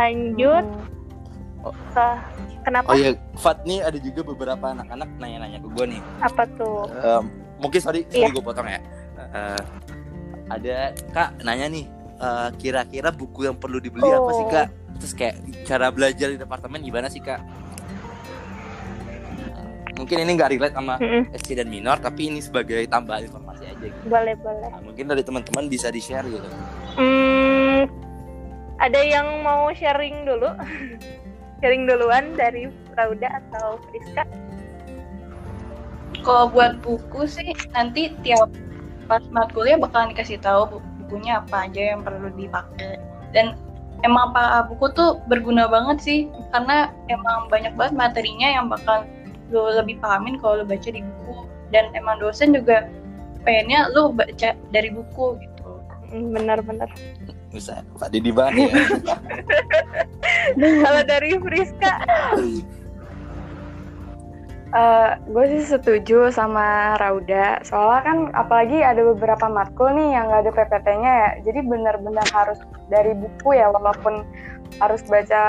lanjut 0.00 0.64
Oh. 1.60 1.76
ke 1.92 2.06
kenapa 2.62 2.88
Oh 2.88 2.96
iya, 2.96 3.12
Fat 3.36 3.60
nih 3.62 3.84
ada 3.84 4.00
juga 4.00 4.24
beberapa 4.24 4.72
anak-anak 4.72 5.12
nanya-nanya 5.14 5.60
ke 5.60 5.68
gue 5.68 5.84
nih. 5.86 6.00
apa 6.18 6.42
tuh 6.50 6.88
Em, 6.90 7.24
mungkin 7.58 7.76
sorry, 7.78 8.00
sorry 8.08 8.32
gue 8.32 8.40
potong 8.40 8.64
ya. 8.64 8.80
Eh, 9.30 9.60
ada 10.48 10.76
kak 11.10 11.44
nanya 11.44 11.68
nih, 11.68 11.84
eh, 12.16 12.48
kira-kira 12.56 13.12
buku 13.12 13.44
yang 13.44 13.54
perlu 13.54 13.76
dibeli 13.76 14.08
apa 14.08 14.30
sih 14.32 14.40
Oh. 14.40 14.48
kak? 14.48 14.66
Terus 14.96 15.12
kayak 15.12 15.36
cara 15.62 15.88
belajar 15.88 16.28
di 16.30 16.38
departemen 16.38 16.80
gimana 16.80 17.06
sih 17.06 17.20
kak? 17.20 17.44
Mungkin 19.92 20.16
ini 20.18 20.32
nggak 20.32 20.50
relate 20.50 20.72
sama 20.72 20.96
Mm-mm, 20.96 21.28
SC 21.34 21.52
dan 21.54 21.68
minor, 21.68 22.00
tapi 22.00 22.32
ini 22.32 22.40
sebagai 22.40 22.80
tambahan 22.86 23.20
informasi 23.22 23.68
aja 23.68 23.84
gitu. 23.84 24.00
boleh 24.06 24.32
boleh 24.34 24.64
Nah, 24.66 24.80
mungkin 24.80 25.04
dari 25.04 25.20
teman-teman 25.20 25.68
bisa 25.68 25.92
di 25.92 26.00
share 26.00 26.24
gitu. 26.24 26.48
Hmm, 26.96 27.59
ada 28.80 29.00
yang 29.04 29.44
mau 29.44 29.68
sharing 29.76 30.24
dulu? 30.24 30.50
sharing 31.60 31.84
duluan 31.84 32.32
dari 32.40 32.72
Rauda 32.96 33.28
atau 33.44 33.76
Friska? 33.92 34.24
Kalau 36.24 36.48
buat 36.48 36.80
buku 36.80 37.28
sih 37.28 37.52
nanti 37.76 38.12
tiap 38.24 38.48
pas 39.08 39.20
matkulnya 39.28 39.76
bakalan 39.76 40.12
dikasih 40.16 40.40
tahu 40.40 40.76
bu- 40.76 40.84
bukunya 41.04 41.44
apa 41.44 41.68
aja 41.68 41.94
yang 41.96 42.00
perlu 42.00 42.32
dipakai. 42.32 42.96
Dan 43.36 43.56
emang 44.04 44.32
apa 44.32 44.64
buku 44.72 44.88
tuh 44.96 45.20
berguna 45.28 45.68
banget 45.68 46.00
sih 46.00 46.18
karena 46.52 46.92
emang 47.12 47.52
banyak 47.52 47.76
banget 47.76 47.94
materinya 47.96 48.48
yang 48.48 48.66
bakal 48.72 49.04
lo 49.52 49.68
lebih 49.74 50.00
pahamin 50.00 50.40
kalau 50.40 50.60
lo 50.60 50.64
baca 50.64 50.88
di 50.88 51.04
buku. 51.04 51.44
Dan 51.70 51.92
emang 51.92 52.20
dosen 52.24 52.56
juga 52.56 52.88
pengennya 53.44 53.92
lo 53.92 54.12
baca 54.12 54.56
dari 54.72 54.88
buku 54.88 55.36
gitu. 55.40 55.68
Hmm, 56.10 56.32
Benar-benar. 56.36 56.88
Bisa, 57.50 57.82
Pak 57.98 58.14
Didi 58.14 58.30
banget 58.30 58.70
ya. 58.70 58.74
Kalau 60.86 61.02
dari 61.02 61.34
Friska, 61.34 61.94
gue 65.26 65.44
sih 65.50 65.64
setuju 65.66 66.30
sama 66.30 66.94
Rauda. 67.02 67.58
Soalnya 67.66 68.02
kan 68.06 68.18
apalagi 68.38 68.86
ada 68.86 69.02
beberapa 69.02 69.50
matkul 69.50 69.90
nih 69.98 70.14
yang 70.14 70.30
nggak 70.30 70.46
ada 70.46 70.52
PPT-nya 70.54 71.12
ya. 71.12 71.30
Jadi 71.42 71.60
benar-benar 71.66 72.26
harus 72.30 72.62
dari 72.86 73.18
buku 73.18 73.58
ya 73.58 73.66
walaupun 73.74 74.22
harus 74.78 75.02
baca 75.10 75.42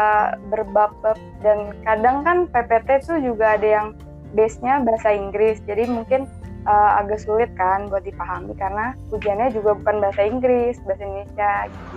berbab-bab 0.50 1.22
dan 1.45 1.70
kadang 1.86 2.26
kan 2.26 2.38
PPT 2.50 3.06
tuh 3.06 3.22
juga 3.22 3.61
ada 3.61 3.67
yang 3.70 3.88
base-nya 4.33 4.81
bahasa 4.81 5.14
Inggris. 5.14 5.61
Jadi 5.70 5.86
mungkin 5.86 6.26
eh, 6.67 6.92
agak 7.02 7.20
sulit 7.22 7.50
kan 7.58 7.90
buat 7.90 8.06
dipahami 8.06 8.54
karena 8.58 8.94
ujiannya 9.09 9.54
juga 9.54 9.73
bukan 9.78 9.95
bahasa 10.02 10.22
Inggris, 10.26 10.78
bahasa 10.86 11.04
Indonesia. 11.04 11.52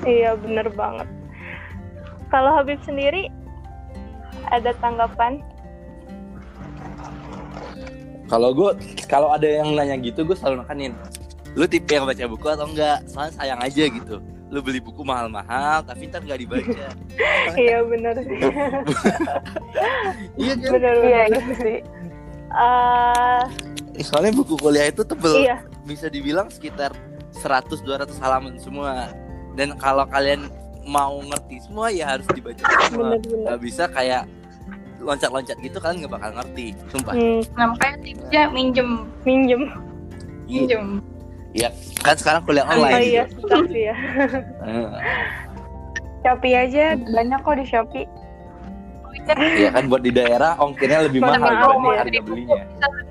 iya 0.04 0.30
bener 0.38 0.66
banget. 0.72 1.08
Kalau 2.32 2.50
Habib 2.56 2.80
sendiri, 2.82 3.30
ada 4.50 4.74
tanggapan? 4.82 5.38
Kalau 8.26 8.50
gue, 8.56 8.70
kalau 9.06 9.28
ada 9.30 9.46
yang 9.46 9.76
nanya 9.76 10.00
gitu, 10.00 10.24
gue 10.24 10.34
selalu 10.34 10.64
nekanin. 10.64 10.92
Lu 11.54 11.68
tipe 11.70 11.94
yang 11.94 12.08
baca 12.08 12.24
buku 12.26 12.46
atau 12.50 12.66
enggak? 12.66 13.04
Soalnya 13.06 13.32
sayang 13.38 13.60
aja 13.62 13.84
gitu. 13.86 14.16
Lu 14.50 14.58
beli 14.64 14.80
buku 14.82 15.06
mahal-mahal, 15.06 15.86
tapi 15.86 16.10
ntar 16.10 16.24
nggak 16.24 16.40
dibaca. 16.42 16.86
iya 17.62 17.78
bener. 17.86 18.14
iya 20.40 20.52
kan? 20.58 20.70
bener 20.74 20.94
Iya 20.98 21.20
bener. 21.30 21.38
gitu 21.38 21.52
sih. 21.62 21.78
Eh, 22.54 23.42
Soalnya 24.00 24.34
buku 24.34 24.56
kuliah 24.56 24.88
itu 24.88 25.02
tebel. 25.02 25.38
iya, 25.40 25.62
Bisa 25.84 26.08
dibilang 26.08 26.48
sekitar 26.48 26.90
100-200 27.36 28.10
halaman 28.18 28.58
semua. 28.58 29.12
Dan 29.54 29.78
kalau 29.78 30.02
kalian 30.04 30.50
mau 30.82 31.22
ngerti 31.22 31.62
semua, 31.62 31.88
ya 31.88 32.10
harus 32.10 32.26
dibaca 32.28 32.58
semua. 32.84 33.14
bener-bener. 33.14 33.46
Gak 33.46 33.60
bisa 33.60 33.84
kayak 33.86 34.24
loncat-loncat 34.98 35.56
gitu 35.60 35.76
kalian 35.78 35.96
nggak 36.02 36.12
bakal 36.12 36.30
ngerti. 36.34 36.66
Sumpah. 36.88 37.12
Hmm, 37.12 37.40
Nah 37.54 37.66
makanya 37.70 37.96
tipsnya 38.00 38.42
minjem, 38.48 38.90
minjem. 39.22 39.62
minjem. 40.44 40.84
Iya, 41.52 41.70
kan 42.02 42.16
sekarang 42.16 42.42
kuliah 42.42 42.66
Oh 42.66 42.74
online 42.74 42.98
iya, 43.00 43.22
gitu. 43.28 43.46
tapi 43.46 43.80
ya. 43.84 43.94
Shopee 46.20 46.56
aja 46.56 46.84
banyak 46.96 47.38
kok 47.38 47.54
di 47.54 47.64
Shopee. 47.64 48.06
Iya 49.24 49.72
kan 49.72 49.88
buat 49.88 50.04
di 50.04 50.12
daerah 50.12 50.52
ongkirnya 50.60 51.08
lebih 51.08 51.24
mahal 51.24 51.48
dibanding 51.48 51.96
harga 51.96 52.20
belinya. 52.20 52.60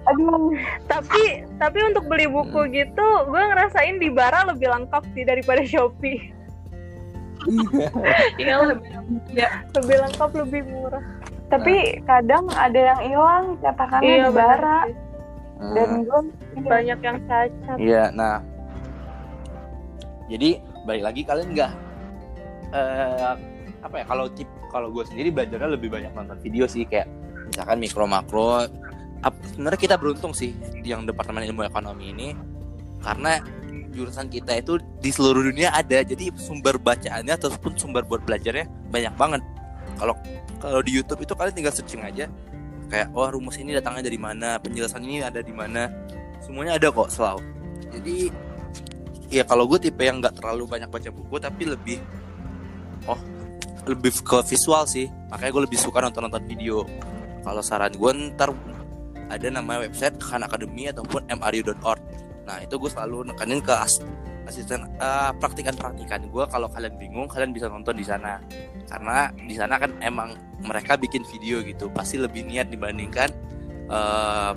Aduh, 0.06 0.54
tapi 0.86 1.24
tapi 1.58 1.80
untuk 1.82 2.06
beli 2.06 2.30
buku 2.30 2.70
gitu 2.70 3.08
gue 3.26 3.42
ngerasain 3.50 3.98
di 3.98 4.14
Bara 4.14 4.46
lebih 4.46 4.70
lengkap 4.70 5.04
sih 5.12 5.26
daripada 5.26 5.66
Shopee 5.66 6.30
Iya 8.38 8.56
lebih 8.64 8.88
ya. 9.34 9.50
lebih 9.76 9.98
lengkap 10.00 10.30
lebih 10.38 10.62
murah 10.70 11.04
tapi 11.50 12.02
kadang 12.04 12.50
ada 12.54 12.80
yang 12.94 13.00
hilang 13.04 13.46
cetakannya 13.62 14.10
iya 14.10 14.26
di 14.26 14.34
bara 14.34 14.80
sih. 14.86 14.96
dan 15.74 15.88
Hmm. 15.88 16.04
gue 16.04 16.22
banyak 16.66 17.00
yang 17.00 17.18
cacat 17.26 17.78
Iya, 17.78 18.04
nah. 18.12 18.42
Jadi 20.28 20.58
balik 20.84 21.04
lagi 21.04 21.22
kalian 21.24 21.50
nggak 21.54 21.72
eh 22.74 23.32
apa 23.80 23.96
ya 23.96 24.06
kalau 24.08 24.26
tip 24.32 24.48
kalau 24.74 24.90
gue 24.90 25.06
sendiri 25.06 25.30
belajarnya 25.30 25.78
lebih 25.78 25.94
banyak 25.94 26.12
nonton 26.18 26.42
video 26.42 26.66
sih 26.66 26.90
kayak 26.90 27.06
misalkan 27.54 27.78
mikro 27.78 28.10
makro. 28.10 28.66
Sebenarnya 29.54 29.80
kita 29.80 29.96
beruntung 29.96 30.34
sih 30.36 30.52
yang 30.84 31.06
departemen 31.06 31.46
ilmu 31.48 31.64
ekonomi 31.64 32.12
ini 32.12 32.36
karena 33.00 33.40
jurusan 33.94 34.28
kita 34.28 34.58
itu 34.58 34.82
di 35.00 35.14
seluruh 35.14 35.46
dunia 35.48 35.70
ada 35.72 36.02
jadi 36.02 36.34
sumber 36.36 36.82
bacaannya 36.82 37.38
ataupun 37.38 37.78
sumber 37.78 38.04
buat 38.04 38.26
belajarnya 38.26 38.68
banyak 38.90 39.14
banget. 39.16 39.42
Kalau 39.96 40.18
kalau 40.58 40.82
di 40.82 40.92
YouTube 40.98 41.24
itu 41.24 41.38
kalian 41.38 41.56
tinggal 41.56 41.72
searching 41.72 42.02
aja 42.04 42.28
kayak 42.90 43.14
oh 43.16 43.30
rumus 43.32 43.56
ini 43.62 43.78
datangnya 43.78 44.10
dari 44.10 44.20
mana, 44.20 44.60
penjelasan 44.60 45.06
ini 45.06 45.24
ada 45.24 45.40
di 45.40 45.54
mana. 45.56 45.88
Semuanya 46.44 46.76
ada 46.76 46.92
kok 46.92 47.08
selalu. 47.08 47.46
Jadi 47.94 48.18
ya 49.32 49.48
kalau 49.48 49.70
gue 49.70 49.80
tipe 49.80 50.04
yang 50.04 50.20
nggak 50.20 50.36
terlalu 50.42 50.68
banyak 50.68 50.90
baca 50.92 51.10
buku 51.10 51.36
tapi 51.40 51.64
lebih 51.66 51.98
oh 53.10 53.18
lebih 53.88 54.12
ke 54.24 54.38
visual 54.48 54.84
sih. 54.88 55.12
Makanya 55.32 55.52
gue 55.52 55.64
lebih 55.70 55.80
suka 55.80 56.00
nonton-nonton 56.04 56.44
video. 56.48 56.88
Kalau 57.44 57.60
saran 57.60 57.92
gue 57.92 58.12
ntar 58.34 58.56
ada 59.28 59.48
namanya 59.50 59.88
website 59.90 60.16
Khan 60.20 60.44
Academy 60.46 60.92
ataupun 60.92 61.28
mru.org. 61.28 62.02
Nah 62.44 62.58
itu 62.64 62.76
gue 62.76 62.92
selalu 62.92 63.32
nekanin 63.32 63.60
ke 63.64 63.74
as- 63.74 64.04
asisten 64.48 64.84
eh, 65.00 65.32
praktikan-praktikan 65.40 66.28
gue 66.28 66.44
kalau 66.52 66.68
kalian 66.68 66.96
bingung 67.00 67.32
kalian 67.32 67.56
bisa 67.56 67.72
nonton 67.72 67.96
di 67.96 68.04
sana 68.04 68.44
karena 68.92 69.32
di 69.32 69.56
sana 69.56 69.80
kan 69.80 69.96
emang 70.04 70.36
mereka 70.60 71.00
bikin 71.00 71.24
video 71.32 71.64
gitu 71.64 71.88
pasti 71.88 72.20
lebih 72.20 72.44
niat 72.44 72.68
dibandingkan 72.68 73.32
eh 73.88 74.52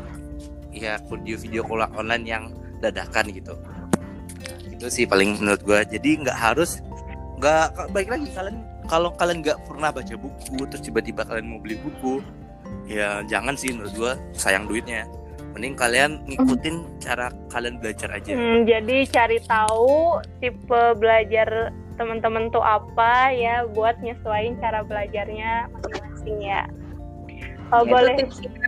ya 0.75 0.99
video-video 1.09 1.65
kuliah 1.65 1.89
online 1.95 2.25
yang 2.27 2.45
dadakan 2.83 3.31
gitu 3.33 3.55
Nah, 4.37 4.59
itu 4.69 4.87
sih 4.93 5.05
paling 5.09 5.41
menurut 5.41 5.63
gue 5.65 5.79
jadi 5.97 6.11
nggak 6.23 6.39
harus 6.39 6.85
nggak 7.41 7.91
baik 7.91 8.09
lagi 8.13 8.29
kalian 8.37 8.61
kalau 8.87 9.11
kalian 9.15 9.43
nggak 9.43 9.59
pernah 9.67 9.91
baca 9.91 10.15
buku 10.15 10.67
terus 10.71 10.83
tiba-tiba 10.83 11.27
kalian 11.27 11.47
mau 11.51 11.61
beli 11.61 11.77
buku 11.79 12.23
ya 12.87 13.23
jangan 13.27 13.55
sih 13.59 13.75
menurut 13.75 13.93
gue 13.95 14.13
sayang 14.35 14.67
duitnya. 14.67 15.07
Mending 15.57 15.73
kalian 15.73 16.21
ngikutin 16.29 17.01
cara 17.01 17.33
kalian 17.49 17.81
belajar 17.81 18.13
aja. 18.13 18.37
Hmm, 18.37 18.69
jadi 18.69 19.09
cari 19.09 19.41
tahu 19.49 20.21
tipe 20.45 20.83
belajar 21.01 21.73
teman-teman 21.97 22.53
tuh 22.53 22.61
apa 22.61 23.33
ya 23.33 23.65
buat 23.73 23.97
nyesuaiin 24.05 24.61
cara 24.61 24.85
belajarnya 24.85 25.73
masing-masing 25.73 26.39
ya. 26.45 26.63
Oh 27.73 27.83
Ya, 27.83 27.91
boleh. 27.91 28.17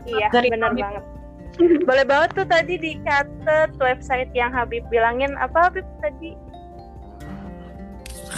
iya 0.08 0.28
benar 0.32 0.72
banget. 0.72 1.04
Boleh 1.84 2.04
banget 2.08 2.30
tuh 2.38 2.46
tadi 2.48 2.74
dicatat 2.80 3.70
website 3.76 4.32
yang 4.32 4.48
Habib 4.56 4.82
bilangin. 4.88 5.36
Apa 5.36 5.68
Habib 5.68 5.84
tadi 6.00 6.32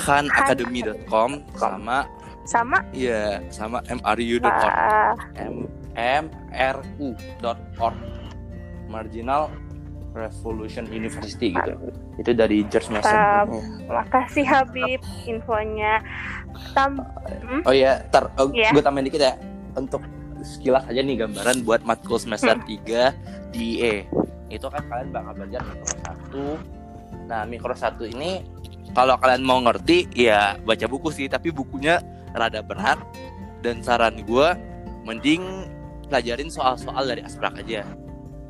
khanacademy.com 0.00 1.30
sama 1.54 2.08
sama 2.48 2.78
iya 2.90 3.44
sama 3.52 3.78
mru.org 3.86 4.74
M 5.94 6.24
mru.org 6.56 7.98
Marginal 8.90 9.46
Revolution 10.10 10.90
University 10.90 11.54
gitu. 11.54 11.72
Itu 12.18 12.34
dari 12.34 12.66
George 12.66 12.90
Mason. 12.90 13.14
Mantap. 13.14 13.46
makasih 13.86 14.42
Habib 14.42 14.98
infonya 15.22 16.02
tam 16.74 16.98
Hmm? 17.46 17.62
Oh 17.62 17.70
iya, 17.70 18.02
tar 18.10 18.26
oh, 18.36 18.50
Iya. 18.50 18.74
gue 18.74 18.82
tambahin 18.82 19.06
dikit 19.06 19.22
ya. 19.22 19.38
Untuk 19.78 20.02
sekilas 20.42 20.82
aja 20.90 20.98
nih 20.98 21.22
gambaran 21.22 21.62
buat 21.62 21.86
matkul 21.86 22.18
semester 22.18 22.58
Hmm. 22.58 22.66
3 22.66 23.14
di 23.54 23.78
IE. 23.78 23.94
Itu 24.50 24.66
kan 24.66 24.82
kalian 24.90 25.14
bakal 25.14 25.32
belajar 25.38 25.62
mikro 25.62 25.94
1. 26.02 26.58
Nah, 27.30 27.42
mikro 27.46 27.70
1 27.70 28.10
ini 28.10 28.42
kalau 28.90 29.14
kalian 29.18 29.42
mau 29.46 29.58
ngerti 29.62 30.10
ya 30.12 30.58
baca 30.62 30.86
buku 30.90 31.08
sih, 31.14 31.26
tapi 31.30 31.50
bukunya 31.50 32.02
rada 32.34 32.62
berat 32.62 32.98
dan 33.62 33.82
saran 33.82 34.22
gue 34.22 34.48
mending 35.04 35.68
pelajarin 36.10 36.50
soal-soal 36.50 37.06
dari 37.06 37.22
asprak 37.22 37.54
aja. 37.58 37.86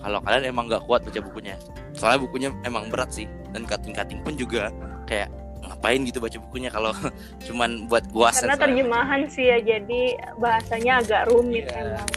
Kalau 0.00 0.24
kalian 0.24 0.48
emang 0.48 0.64
nggak 0.64 0.88
kuat 0.88 1.04
baca 1.04 1.20
bukunya, 1.20 1.60
soalnya 1.92 2.24
bukunya 2.24 2.48
emang 2.64 2.88
berat 2.88 3.12
sih 3.12 3.28
dan 3.52 3.68
cutting-cutting 3.68 4.24
pun 4.24 4.32
juga 4.32 4.72
kayak 5.04 5.28
ngapain 5.60 6.00
gitu 6.08 6.24
baca 6.24 6.40
bukunya 6.40 6.72
kalau 6.72 6.96
cuman 7.46 7.84
buat 7.84 8.08
guas 8.08 8.40
Karena 8.40 8.56
terjemahan 8.56 9.28
sih 9.28 9.52
ya, 9.52 9.60
jadi 9.60 10.16
bahasanya 10.40 11.04
agak 11.04 11.22
rumit 11.28 11.68
Iya. 11.68 11.76
emang. 11.84 12.08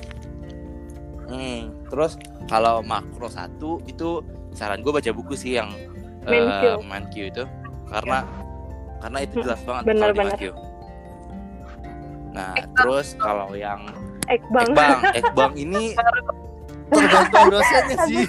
Hmm, 1.24 1.62
terus 1.92 2.16
kalau 2.48 2.80
makro 2.84 3.28
satu 3.28 3.84
itu 3.84 4.24
saran 4.54 4.80
gue 4.80 4.92
baca 4.92 5.12
buku 5.12 5.34
sih 5.36 5.60
yang 5.60 5.72
Menkyu. 6.24 6.80
Menkyu 6.88 7.24
itu 7.28 7.44
karena 7.90 8.20
karena 9.04 9.20
itu 9.20 9.36
jelas 9.44 9.62
banget 9.68 9.84
Bener, 9.92 10.10
kalau 10.16 10.34
di. 10.40 10.48
Nah, 12.34 12.54
terus 12.74 13.08
kalau 13.20 13.50
yang 13.54 13.82
Ekbang. 14.32 14.72
Ekbang, 14.72 15.00
Ekbang 15.20 15.54
ini 15.60 15.84
tergantung 16.88 17.46
dosennya 17.52 17.98
sih. 18.08 18.24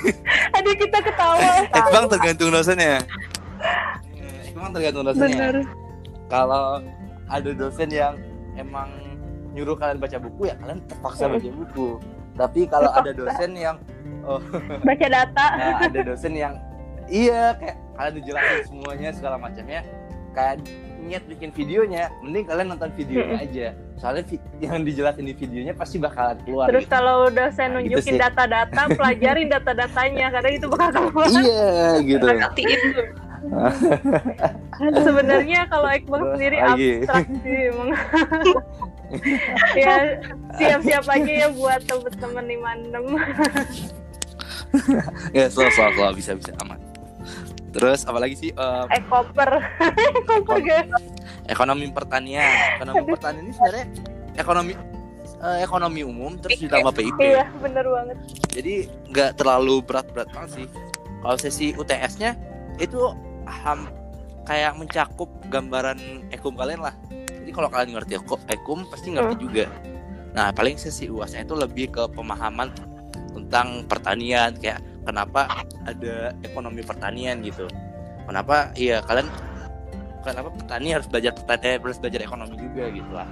Aduh 0.59 0.75
kita 0.75 0.99
ketawa. 0.99 1.39
Ekbang 1.71 2.05
tergantung 2.11 2.51
dosennya. 2.51 2.99
Ekbang 4.51 4.71
tergantung 4.75 5.05
dosennya. 5.07 5.39
Bener. 5.39 5.57
Kalau 6.27 6.83
ada 7.31 7.51
dosen 7.55 7.89
yang 7.95 8.15
emang 8.59 8.91
nyuruh 9.55 9.79
kalian 9.79 10.03
baca 10.03 10.19
buku 10.19 10.51
ya 10.51 10.55
kalian 10.59 10.83
terpaksa 10.91 11.31
baca 11.31 11.51
buku. 11.55 11.89
Tapi 12.35 12.61
kalau 12.67 12.91
ada 12.91 13.15
dosen 13.15 13.55
yang 13.55 13.79
oh, 14.27 14.43
Baca 14.83 15.07
data. 15.07 15.47
Nah, 15.55 15.87
ada 15.87 16.01
dosen 16.03 16.35
yang 16.35 16.59
iya 17.07 17.55
kayak 17.55 17.77
kalian 17.95 18.15
dijelasin 18.17 18.61
semuanya 18.67 19.09
segala 19.13 19.37
macamnya 19.37 19.81
kayak 20.33 20.65
niat 20.99 21.21
bikin 21.29 21.53
videonya 21.53 22.09
mending 22.25 22.43
kalian 22.43 22.73
nonton 22.73 22.89
videonya 22.97 23.37
aja 23.39 23.67
soalnya 23.95 24.25
vi- 24.25 24.41
yang 24.59 24.83
dijelasin 24.83 25.23
di 25.23 25.37
videonya 25.37 25.77
pasti 25.77 26.01
bakalan 26.01 26.41
keluar 26.43 26.67
Terus 26.67 26.89
gitu. 26.89 26.95
kalau 26.97 27.29
dosen 27.29 27.69
Nah, 27.71 27.81
gitu 27.85 28.01
nunjukin 28.01 28.15
sih. 28.17 28.21
data-data, 28.21 28.81
pelajarin 28.99 29.47
data-datanya 29.47 30.27
karena 30.33 30.51
itu 30.51 30.67
bakal 30.67 30.91
keluar. 31.13 31.29
iya 31.31 31.73
gitu 32.01 32.25
dulu. 32.25 32.41
Sebenarnya 34.99 35.61
kalau 35.69 35.89
Ekbang 35.93 36.23
Terus 36.25 36.33
sendiri 36.35 36.57
lagi. 36.59 36.91
abstrak 36.99 37.27
sih 37.39 37.59
emang. 37.71 37.91
ya 39.79 39.95
siap-siap 40.57 41.05
aja 41.07 41.33
ya 41.37 41.49
buat 41.53 41.81
temen-temen 41.85 42.45
di 42.49 42.57
mandem. 42.59 43.05
ya 45.37 45.45
slow 45.47 45.71
slow 45.71 45.91
slow 45.93 46.11
bisa 46.11 46.35
bisa 46.35 46.51
aman 46.59 46.81
terus 47.75 48.07
apalagi 48.07 48.39
sih 48.39 48.51
eh, 48.55 48.85
Ekoper. 48.95 49.51
Ekoper 50.23 50.59
guys. 50.63 50.87
ekonomi 51.45 51.91
pertanian. 51.91 52.79
Ekonomi 52.79 53.03
pertanian 53.11 53.43
ini 53.45 53.53
sebenarnya 53.53 53.87
ekonomi 54.35 54.73
eh, 55.43 55.59
ekonomi 55.61 56.01
umum 56.07 56.39
terus 56.39 56.57
ditambah 56.57 56.95
PIP 56.95 57.19
Iya, 57.19 57.45
bener 57.59 57.85
banget. 57.85 58.17
jadi 58.55 58.75
nggak 59.11 59.31
terlalu 59.37 59.83
berat-berat 59.83 60.31
banget 60.31 60.51
sih. 60.63 60.67
Kalau 61.21 61.37
sesi 61.37 61.67
UTS-nya 61.75 62.37
itu 62.79 63.01
ham 63.45 63.89
kayak 64.45 64.77
mencakup 64.77 65.29
gambaran 65.49 65.99
ekum 66.31 66.55
kalian 66.55 66.85
lah. 66.85 66.95
Jadi 67.11 67.51
kalau 67.53 67.69
kalian 67.69 67.97
ngerti 67.97 68.21
ekum 68.49 68.85
pasti 68.89 69.13
ngerti 69.13 69.35
juga. 69.41 69.67
Nah 70.33 70.53
paling 70.53 70.77
sesi 70.77 71.09
uasnya 71.09 71.45
itu 71.45 71.57
lebih 71.57 71.93
ke 71.93 72.03
pemahaman 72.13 72.73
tentang 73.33 73.85
pertanian. 73.89 74.53
Kayak 74.57 74.85
kenapa 75.05 75.47
ada 75.85 76.33
ekonomi 76.43 76.81
pertanian 76.81 77.41
gitu 77.41 77.69
kenapa 78.25 78.73
iya 78.75 79.01
kalian 79.01 79.29
kenapa 80.21 80.49
petani 80.51 80.97
harus 80.97 81.07
belajar 81.07 81.33
petani 81.33 81.77
harus 81.77 82.01
belajar 82.01 82.21
ekonomi 82.21 82.57
juga 82.57 82.85
gitu 82.89 83.13
lah 83.13 83.29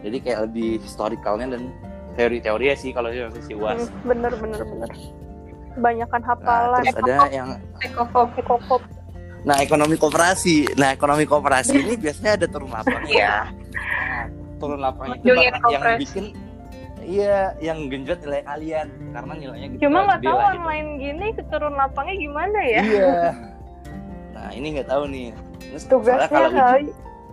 jadi 0.00 0.16
kayak 0.18 0.40
lebih 0.48 0.80
historicalnya 0.80 1.56
dan 1.56 1.62
teori-teori 2.16 2.72
sih 2.74 2.90
kalau 2.90 3.12
yang 3.12 3.28
sesi 3.30 3.52
uas 3.52 3.76
Hmm, 3.76 4.08
Bener 4.08 4.32
bener 4.34 4.62
bener. 4.64 4.90
Kebanyakan 5.76 6.20
Nah, 6.20 6.28
hafalan. 6.32 6.82
terus 6.82 6.96
ada 6.96 7.14
yang 7.28 7.48
Ekofop. 7.84 8.28
Ekokop. 8.40 8.82
nah 9.44 9.60
ekonomi 9.60 9.94
koperasi. 9.94 10.72
Nah, 10.74 10.90
ekonomi 10.90 11.22
koperasi 11.22 11.76
ini 11.76 11.94
biasanya 11.94 12.40
ada 12.40 12.46
turun 12.48 12.72
lapang. 12.72 13.04
Iya. 13.04 13.52
Nah, 13.52 14.24
turun 14.56 14.80
lapang 14.80 15.12
itu 15.14 15.28
yang 15.28 15.54
bikin 16.00 16.24
iya, 17.06 17.54
yang 17.58 17.86
genjot 17.86 18.18
nilai 18.20 18.42
kalian 18.42 18.86
karena 19.10 19.32
nilainya 19.32 19.66
gitu. 19.70 19.80
Cuma 19.86 19.98
nggak 20.02 20.18
gede 20.18 20.26
tahu 20.26 20.36
lah 20.36 20.44
gitu. 20.44 20.56
online 20.58 20.88
gini 20.98 21.26
keturun 21.32 21.74
lapangnya 21.74 22.16
gimana 22.18 22.58
ya? 22.60 22.82
Iya. 22.82 23.14
Nah, 24.36 24.52
ini 24.52 24.76
nggak 24.76 24.86
tahu 24.86 25.04
nih. 25.08 25.28
Terus 25.58 25.84
Tugasnya 25.88 26.28
kalau 26.28 26.50
uji- 26.52 26.60
kali 26.60 26.84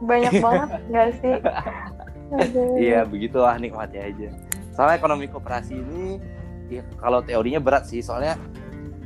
banyak 0.01 0.33
banget 0.45 0.69
nggak 0.87 1.09
sih? 1.19 1.35
Iya, 2.81 3.05
begitulah 3.05 3.59
nikmati 3.59 4.01
aja. 4.01 4.33
Soalnya 4.73 4.97
ekonomi 4.97 5.29
koperasi 5.29 5.77
ini 5.77 6.17
ya 6.65 6.81
kalau 6.97 7.21
teorinya 7.21 7.61
berat 7.61 7.85
sih, 7.85 8.01
soalnya 8.01 8.39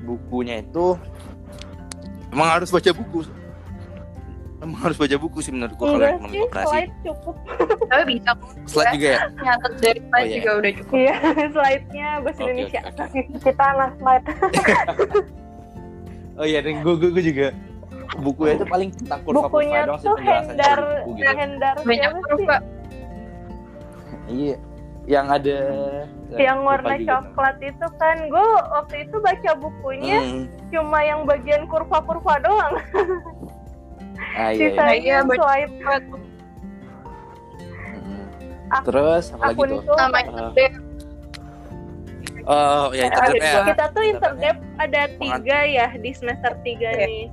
bukunya 0.06 0.62
itu 0.62 0.96
emang 2.32 2.48
harus 2.56 2.72
baca 2.72 2.88
buku. 2.94 3.28
Emang 4.58 4.80
harus 4.82 4.98
baca 4.98 5.16
buku 5.16 5.38
sih 5.40 5.54
menurutku 5.54 5.78
kalau 5.78 5.96
Enggak 5.96 6.12
ekonomi 6.12 6.34
sih, 6.34 6.42
koperasi. 6.44 6.66
slide 6.68 6.94
cukup. 7.04 7.36
Tapi 7.88 8.04
bisa 8.10 8.30
kok. 8.34 8.50
Slide 8.66 8.92
juga 8.92 9.08
ya? 9.08 9.20
nyatet 9.38 9.74
dari 9.78 10.00
slide 10.02 10.18
Oh, 10.18 10.26
iya. 10.26 10.36
juga 10.36 10.52
udah 10.52 10.72
cukup. 10.74 10.96
Iya, 10.98 11.16
slide-nya 11.54 12.08
bahasa 12.18 12.34
Oke, 12.34 12.44
Indonesia. 12.44 12.80
oke. 12.84 13.20
Kita 13.46 13.64
anak 13.68 13.92
slide. 13.96 14.26
Oh 16.38 16.46
iya, 16.46 16.62
dan 16.62 16.86
gue, 16.86 16.94
gue, 16.96 17.10
gue 17.10 17.24
juga 17.26 17.48
bukunya 18.22 18.54
itu 18.56 18.66
paling 18.68 18.90
tentang 18.94 19.26
kurva 19.26 19.50
Bukunya 19.50 19.82
kurva 19.82 19.90
doang 19.90 19.98
sih 19.98 20.06
tuh 20.06 20.18
Hendar, 20.22 20.80
buku 21.02 21.12
gitu. 21.18 21.34
Hendar 21.34 21.76
Banyak 21.82 22.12
kurva. 22.22 22.58
Iya, 24.28 24.56
yang 25.08 25.28
ada 25.28 25.58
Yang 26.30 26.58
warna 26.62 26.94
juga 26.94 27.10
coklat 27.26 27.58
itu 27.58 27.88
kan, 27.98 28.18
gue 28.28 28.46
waktu 28.70 28.96
itu 29.02 29.16
baca 29.18 29.52
bukunya. 29.56 30.18
Hmm. 30.20 30.46
cuma 30.68 31.00
yang 31.02 31.26
bagian 31.26 31.66
kurva-kurva 31.66 32.34
doang. 32.40 32.74
Ah 34.38 34.50
iya, 34.50 34.70
iya. 34.70 34.70
Sisanya 34.70 34.94
Iya, 34.94 35.18
baca 35.24 35.38
slide 35.40 35.74
Hmm. 37.98 38.26
Ak- 38.70 38.84
Terus 38.86 39.26
apa 39.32 39.44
lagi 39.48 39.60
tuh? 39.60 39.82
Sama 39.90 40.18
internet. 40.22 40.72
Oh 42.46 42.86
ya 42.92 43.04
internet 43.08 43.42
ya. 43.42 43.64
Kita 43.66 43.86
tuh 43.92 44.04
interdep 44.06 44.58
ada 44.78 45.02
tiga 45.18 45.58
ya 45.66 45.88
di 45.96 46.12
semester 46.12 46.52
tiga 46.62 46.90
Iya. 46.94 47.06
nih. 47.06 47.26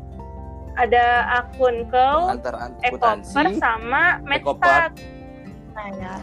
Ada 0.74 1.04
akun 1.38 1.86
kau, 1.86 2.34
Ekoper 2.82 3.46
sama. 3.54 4.18
Medstat. 4.26 4.90
Nah, 5.70 5.88
ya. 5.92 6.14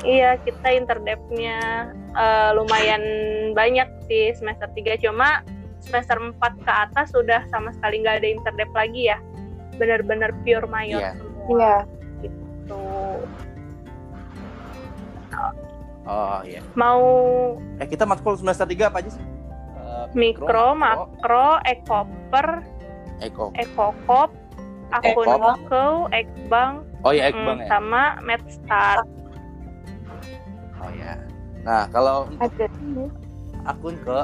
Iya, 0.00 0.30
kita 0.40 0.68
interdepnya 0.72 1.58
eh, 2.14 2.50
lumayan 2.54 3.02
banyak 3.52 3.84
di 4.06 4.32
semester 4.32 4.64
3 4.72 4.96
cuma 4.96 5.44
semester 5.78 6.16
4 6.16 6.32
ke 6.56 6.72
atas 6.72 7.12
sudah 7.12 7.44
sama 7.50 7.68
sekali 7.70 8.00
nggak 8.00 8.16
ada 8.16 8.28
interdep 8.30 8.70
lagi 8.72 9.12
ya. 9.12 9.18
Benar-benar 9.76 10.30
pure 10.42 10.66
mayor 10.66 11.00
Iya. 11.00 11.10
semua. 11.14 11.46
Iya. 11.50 11.74
Tuh. 12.64 13.18
Oh 16.04 16.38
iya. 16.44 16.60
Mau 16.76 17.02
Eh 17.80 17.88
kita 17.88 18.04
matkul 18.04 18.36
semester 18.36 18.64
3 18.64 18.92
apa 18.92 19.00
aja 19.00 19.10
sih? 19.10 19.24
Eh, 19.74 20.04
mikro, 20.12 20.76
makro, 20.76 21.58
ekoper, 21.64 22.60
Eko. 23.18 23.50
ekokop, 23.56 24.30
akun 24.92 25.26
kau, 25.64 26.06
ekbang, 26.12 26.84
Oh 27.00 27.12
iya, 27.12 27.28
mm, 27.28 27.30
Ekbang 27.32 27.58
ya. 27.58 27.68
sama 27.68 28.02
medstat. 28.20 29.04
Oh 30.78 30.90
ya. 30.92 31.16
Nah, 31.64 31.88
kalau 31.88 32.28
untuk 32.28 32.72
akun 33.64 33.96
ke 34.00 34.18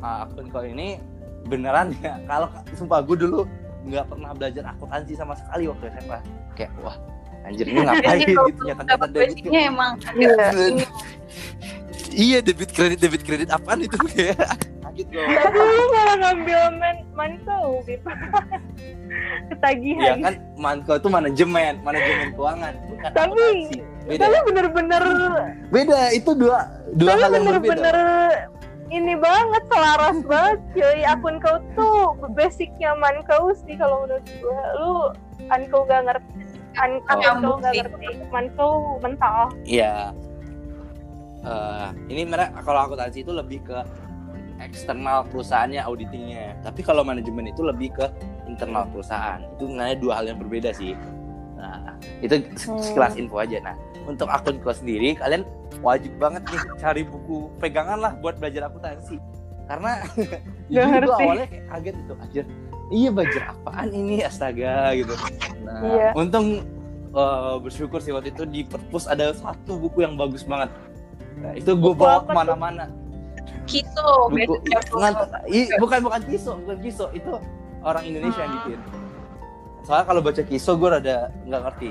ah, 0.00 0.24
akun 0.24 0.48
ke 0.48 0.58
ini 0.66 0.96
beneran 1.44 1.92
ya. 2.00 2.16
Kalau 2.24 2.48
sumpah 2.72 3.00
gue 3.00 3.16
dulu 3.18 3.44
nggak 3.86 4.04
pernah 4.06 4.30
belajar 4.32 4.62
akuntansi 4.68 5.14
sama 5.14 5.34
sekali 5.34 5.64
waktu 5.66 5.84
SMA. 5.94 6.18
Kayak 6.52 6.72
wah, 6.80 6.96
anjir 7.42 7.64
ini 7.64 7.80
ngapain 7.80 8.18
gitu 8.20 8.42
nyata 8.62 8.82
dapat 8.84 9.08
basicnya 9.12 9.60
emang 9.64 9.92
Iya. 10.12 10.46
Iya, 12.08 12.38
debit 12.40 12.70
kredit 12.72 12.98
debit 12.98 13.22
kredit 13.22 13.48
apaan 13.50 13.82
itu 13.82 13.96
kayak 14.08 14.36
kaget 14.82 15.06
gue. 15.10 15.20
Tapi 15.20 15.58
lu 15.58 15.84
malah 15.90 16.16
ngambil 16.18 16.60
man 16.78 16.96
mankau 17.12 17.82
gitu. 17.84 18.08
Ya 18.08 19.48
Ketagihan. 19.48 20.18
kan 20.20 20.34
Manko 20.56 20.92
itu 20.96 21.08
manajemen, 21.08 21.74
manajemen 21.80 22.28
keuangan, 22.32 22.72
bukan 22.88 23.10
Tapi- 23.12 23.30
akuntansi. 23.32 23.78
Beda. 24.06 24.22
Tapi 24.22 24.38
bener-bener 24.46 25.02
Beda, 25.66 26.00
itu 26.14 26.30
dua 26.32 26.58
dua 26.94 27.10
Tapi 27.10 27.22
hal 27.26 27.30
yang 27.34 27.46
berbeda. 27.48 27.90
Ini 28.90 29.14
banget 29.18 29.62
selaras 29.66 30.18
banget 30.24 30.58
cuy 30.74 31.00
akun 31.02 31.36
kau 31.42 31.58
tuh 31.74 32.14
basicnya 32.34 32.94
man 32.98 33.22
kau 33.26 33.50
sih 33.66 33.74
kalau 33.74 34.06
menurut 34.06 34.24
gua 34.38 34.62
lu 34.78 34.92
an 35.50 35.62
kau 35.70 35.82
gak 35.86 36.06
ngerti 36.06 36.32
an 36.76 37.00
Oh. 37.10 37.18
kau 37.42 37.54
gak 37.58 37.74
ngerti 37.74 38.06
man 38.30 38.46
kau 38.54 39.00
mental 39.02 39.50
Iya. 39.66 40.14
Eh, 41.46 41.88
ini 42.10 42.26
mereka 42.26 42.58
kalau 42.66 42.90
akuntansi 42.90 43.22
itu 43.22 43.30
lebih 43.30 43.62
ke 43.62 43.78
eksternal 44.58 45.22
perusahaannya 45.30 45.78
auditingnya. 45.78 46.58
Tapi 46.66 46.82
kalau 46.82 47.06
manajemen 47.06 47.46
itu 47.46 47.62
lebih 47.62 47.94
ke 47.94 48.06
internal 48.50 48.82
perusahaan. 48.90 49.38
Itu 49.54 49.70
sebenarnya 49.70 49.96
dua 50.02 50.12
hal 50.18 50.24
yang 50.26 50.42
berbeda 50.42 50.74
sih. 50.74 50.98
Itu 52.18 52.34
Hmm. 52.62 52.78
sekelas 52.78 53.14
info 53.14 53.36
aja. 53.36 53.58
Nah, 53.60 53.74
untuk 54.04 54.26
akun 54.26 54.58
kelas 54.58 54.80
sendiri 54.80 55.14
kalian 55.14 55.42
wajib 55.78 56.14
banget 56.16 56.42
nih 56.46 56.60
cari 56.76 57.02
buku 57.02 57.50
pegangan 57.56 57.98
lah 57.98 58.12
buat 58.16 58.36
belajar 58.36 58.66
akuntansi. 58.66 59.18
Karena 59.66 59.98
ngerti. 60.70 61.10
awalnya 61.20 61.46
kayak 61.46 61.64
kaget 61.68 61.94
itu 61.96 62.14
aja 62.16 62.42
iya 62.88 63.08
belajar 63.10 63.42
apaan 63.50 63.88
ini 63.90 64.22
astaga 64.22 64.94
gitu 64.94 65.14
nah 65.60 65.82
Iya. 65.82 66.08
untung 66.14 66.62
eh, 67.08 67.54
bersyukur 67.58 67.98
sih 67.98 68.10
waktu 68.10 68.30
itu 68.30 68.46
di 68.46 68.62
perpus 68.62 69.06
ada 69.06 69.30
satu 69.32 69.74
buku 69.76 70.02
yang 70.02 70.14
bagus 70.14 70.42
banget 70.42 70.70
nah, 71.36 71.50
itu 71.50 71.66
gue 71.68 71.82
Buku 71.88 71.98
bawa 71.98 72.22
ke 72.22 72.30
mana-mana 72.30 72.86
Gitu, 73.66 74.06
buku 74.30 74.54
i- 75.48 75.70
bukan 75.76 75.98
bukan 76.00 76.20
kiso 76.24 76.54
bukan 76.56 76.78
kiso 76.78 77.06
itu 77.10 77.34
orang 77.82 78.02
Indonesia 78.04 78.38
yang 78.40 78.52
Hmm. 78.52 78.62
bikin 78.64 78.80
soalnya 79.86 80.04
kalau 80.04 80.20
baca 80.20 80.42
kiso 80.42 80.74
gue 80.74 80.88
rada 80.90 81.16
nggak 81.44 81.62
ngerti 81.62 81.90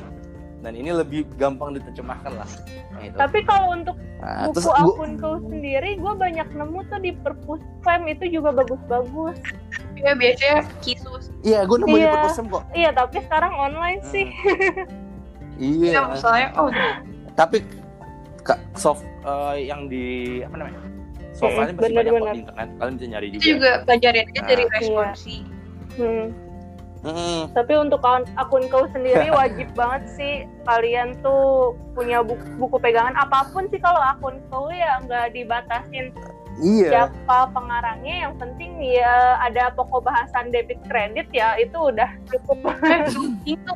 dan 0.60 0.74
ini 0.74 0.90
lebih 0.92 1.30
gampang 1.36 1.74
diterjemahkan 1.74 2.36
lah 2.36 2.50
nah, 2.90 3.00
itu. 3.00 3.16
Tapi 3.16 3.40
kalau 3.44 3.72
untuk 3.72 3.96
Nah, 4.16 4.50
buku 4.50 4.54
terus 4.56 4.66
gua- 4.66 4.82
akunku 4.82 5.32
sendiri, 5.46 5.90
gue 5.96 6.14
banyak 6.16 6.48
nemu 6.50 6.80
tuh 6.84 7.00
di 7.00 7.12
perpus 7.14 7.62
fam 7.80 8.10
itu 8.10 8.26
juga 8.32 8.50
bagus-bagus. 8.52 9.38
Ya 9.96 10.12
biasanya 10.12 10.66
kisus. 10.80 11.30
iya 11.40 11.62
gue 11.62 11.78
nemuin 11.78 11.94
Iya. 11.96 12.04
di 12.04 12.16
perpusem 12.16 12.46
kok 12.48 12.64
Iya, 12.74 12.90
tapi 12.92 13.18
sekarang 13.22 13.54
online 13.54 14.02
Hmm. 14.02 14.10
sih. 14.10 14.26
Iya, 15.56 15.88
iya 15.88 16.00
masalahnya 16.04 16.50
oh 16.58 16.68
tapi 17.34 17.58
kak 18.42 18.60
soft 18.74 19.06
eh, 19.22 19.56
yang 19.64 19.86
di 19.86 20.06
apa 20.42 20.56
namanya 20.58 20.80
lainnya 21.36 21.64
masih 21.70 21.76
bener, 21.76 21.94
banyak 21.96 22.12
bener. 22.12 22.34
di 22.34 22.40
internet 22.42 22.70
kalian 22.74 22.94
bisa 22.96 23.06
nyari 23.08 23.28
juga 23.28 23.38
itu 23.38 23.48
juga 23.52 23.72
pelajarin 23.84 24.26
aja 24.26 24.42
dari 24.42 24.64
Nah. 24.64 24.72
responsi. 24.74 25.36
Hmm. 25.96 26.28
Tapi 27.54 27.74
untuk 27.76 28.02
akun, 28.02 28.26
akun 28.36 28.64
kau 28.68 28.90
sendiri 28.90 29.30
wajib 29.38 29.70
banget 29.74 30.04
sih 30.12 30.34
kalian 30.64 31.14
tuh 31.22 31.72
punya 31.94 32.20
buku, 32.20 32.42
buku 32.58 32.76
pegangan 32.78 33.14
apa 33.14 33.46
pun 33.50 33.70
sih 33.70 33.78
kalau 33.78 34.02
akun 34.02 34.42
kau 34.50 34.68
ya 34.68 34.98
nggak 35.06 35.32
dibatasin 35.32 36.10
iya 36.58 37.12
siapa 37.12 37.52
pengarangnya 37.52 38.26
yang 38.26 38.34
penting 38.36 38.80
ya 38.80 39.38
ada 39.38 39.70
pokok 39.72 40.02
bahasan 40.04 40.50
debit 40.50 40.80
kredit 40.88 41.28
ya 41.30 41.54
itu 41.56 41.78
udah 41.78 42.10
cukup 42.28 42.64
itu 43.46 43.74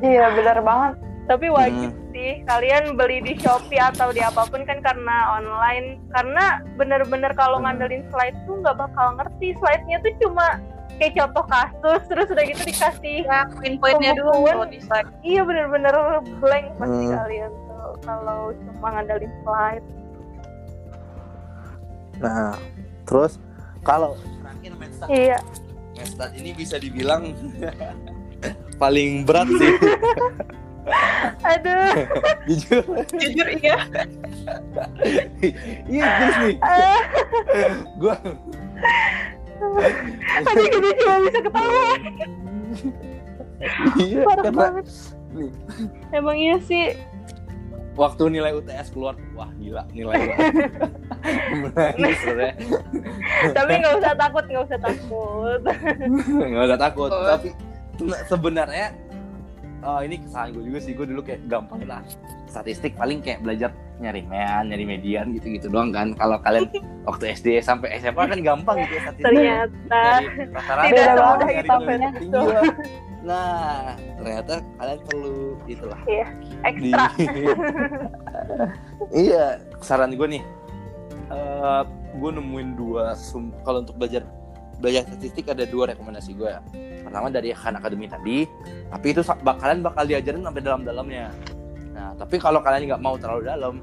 Iya 0.00 0.28
benar 0.34 0.60
banget. 0.60 0.94
tapi 1.24 1.48
wajib 1.48 1.88
Hmm. 1.88 2.12
sih 2.12 2.44
kalian 2.44 3.00
beli 3.00 3.18
di 3.18 3.32
Shopee 3.40 3.80
atau 3.80 4.12
di 4.12 4.20
apa 4.20 4.44
pun 4.44 4.60
kan 4.62 4.84
karena 4.84 5.40
online 5.40 5.96
karena 6.12 6.60
bener-bener 6.76 7.32
kalau 7.32 7.56
Hmm. 7.56 7.64
ngandelin 7.64 8.04
slide 8.12 8.36
tuh 8.44 8.60
nggak 8.60 8.76
bakal 8.76 9.16
ngerti 9.16 9.56
slide-nya 9.56 10.04
tuh 10.04 10.12
cuma 10.20 10.60
kayak 10.98 11.12
contoh 11.18 11.44
kasus 11.50 12.02
terus 12.06 12.28
udah 12.30 12.44
gitu 12.46 12.62
dikasih 12.64 13.16
ya 13.26 13.40
poin-poinnya 13.50 14.12
slide. 14.84 15.08
iya 15.26 15.42
bener-bener 15.42 15.94
blank 16.38 16.66
pasti 16.78 17.04
Hmm. 17.04 17.14
kalian 17.18 17.52
tuh 17.66 17.90
kalau 18.04 18.40
cuma 18.54 18.88
ngandelin 18.94 19.32
slide. 19.42 19.86
Nah 22.22 22.54
terus 23.04 23.32
kalau 23.82 24.16
terakhir 24.40 24.72
iya. 25.10 25.38
Medstat 25.94 26.30
ini 26.34 26.50
bisa 26.54 26.76
dibilang 26.78 27.34
paling 28.82 29.22
berat 29.22 29.46
sih. 29.46 29.72
Aduh. 31.54 31.92
Jujur. 32.48 32.82
Jujur 33.16 33.48
iya. 33.56 33.78
iya 35.88 36.04
terus 36.20 36.36
nih. 36.44 36.56
Gue 37.96 38.14
aduh 40.50 40.66
kita 40.68 40.90
cuma 41.00 41.16
bisa 41.26 41.38
ketawa. 41.40 41.94
Iya 43.96 44.18
parah 44.26 44.42
karena 44.44 44.60
banget. 44.60 44.86
Nih. 45.34 45.50
Emang 46.12 46.36
iya 46.36 46.56
sih. 46.62 46.84
Waktu 47.94 48.22
nilai 48.26 48.50
UTS 48.58 48.90
keluar 48.90 49.14
wah 49.38 49.46
gila 49.54 49.86
nilai 49.94 50.18
menangis 51.62 52.18
tapi 53.56 53.72
nggak 53.78 53.94
usah 54.02 54.12
takut 54.18 54.44
nggak 54.50 54.64
usah 54.66 54.78
takut. 54.82 55.60
Nggak 56.26 56.64
usah 56.66 56.78
takut. 56.78 57.10
Oh. 57.14 57.22
tapi 57.30 57.48
nah, 58.02 58.20
sebenarnya 58.26 58.86
oh, 59.86 60.00
ini 60.02 60.18
kesalahan 60.18 60.58
gue 60.58 60.64
juga 60.66 60.78
sih. 60.82 60.92
Gue 60.98 61.06
dulu 61.06 61.22
kayak 61.22 61.46
gampang 61.46 61.86
lah. 61.86 62.02
Statistik 62.50 62.98
paling 62.98 63.22
kayak 63.22 63.46
belajar 63.46 63.70
nyari 64.02 64.22
mean 64.26 64.70
nyari 64.70 64.84
median 64.86 65.30
gitu 65.34 65.54
gitu 65.54 65.66
doang 65.70 65.94
kan. 65.94 66.14
Kalau 66.18 66.38
kalian 66.42 66.66
waktu 67.08 67.34
SD 67.36 67.62
sampai 67.62 67.98
SMA 68.02 68.24
kan 68.26 68.38
gampang 68.42 68.76
gitu 68.86 68.94
ya 68.98 69.02
ternyata. 69.18 70.02
Nyari 70.22 70.90
Tidak 70.90 71.06
nyari 71.14 71.68
semudah 71.68 72.10
itu, 72.14 72.38
lah. 72.42 72.64
nah 73.24 73.96
ternyata 74.20 74.54
kalian 74.76 74.98
perlu 75.08 75.36
itulah. 75.64 76.00
Di 76.04 76.16
ekstra. 76.66 77.06
Iya 79.14 79.60
saran 79.80 80.16
gue 80.16 80.28
nih 80.38 80.42
eh 81.32 81.82
gue 82.14 82.30
nemuin 82.30 82.68
dua 82.78 83.16
sum- 83.16 83.54
kalau 83.64 83.82
untuk 83.82 83.96
belajar 83.96 84.22
belajar 84.78 85.06
statistik 85.08 85.48
ada 85.48 85.64
dua 85.64 85.92
rekomendasi 85.94 86.36
gue 86.36 86.52
pertama 87.04 87.32
dari 87.32 87.54
Khan 87.54 87.78
Academy 87.78 88.06
tadi 88.10 88.44
tapi 88.90 89.06
itu 89.14 89.22
bakalan 89.42 89.80
bakal 89.80 90.04
diajarin 90.04 90.44
sampai 90.44 90.62
dalam-dalamnya 90.62 91.32
nah 91.94 92.10
tapi 92.18 92.42
kalau 92.42 92.58
kalian 92.58 92.90
nggak 92.90 93.02
mau 93.02 93.14
terlalu 93.14 93.46
dalam 93.46 93.74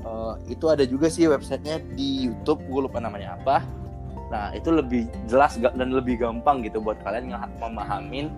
eh, 0.00 0.34
itu 0.48 0.64
ada 0.72 0.88
juga 0.88 1.12
sih 1.12 1.28
websitenya 1.28 1.84
di 1.94 2.26
YouTube 2.26 2.64
gue 2.66 2.88
lupa 2.88 2.98
namanya 2.98 3.36
apa. 3.36 3.60
Nah 4.32 4.48
itu 4.56 4.72
lebih 4.72 5.06
jelas 5.28 5.60
dan 5.60 5.92
lebih 5.92 6.16
gampang 6.16 6.64
gitu 6.64 6.80
buat 6.80 6.96
kalian 7.04 7.28
memahamin 7.60 8.32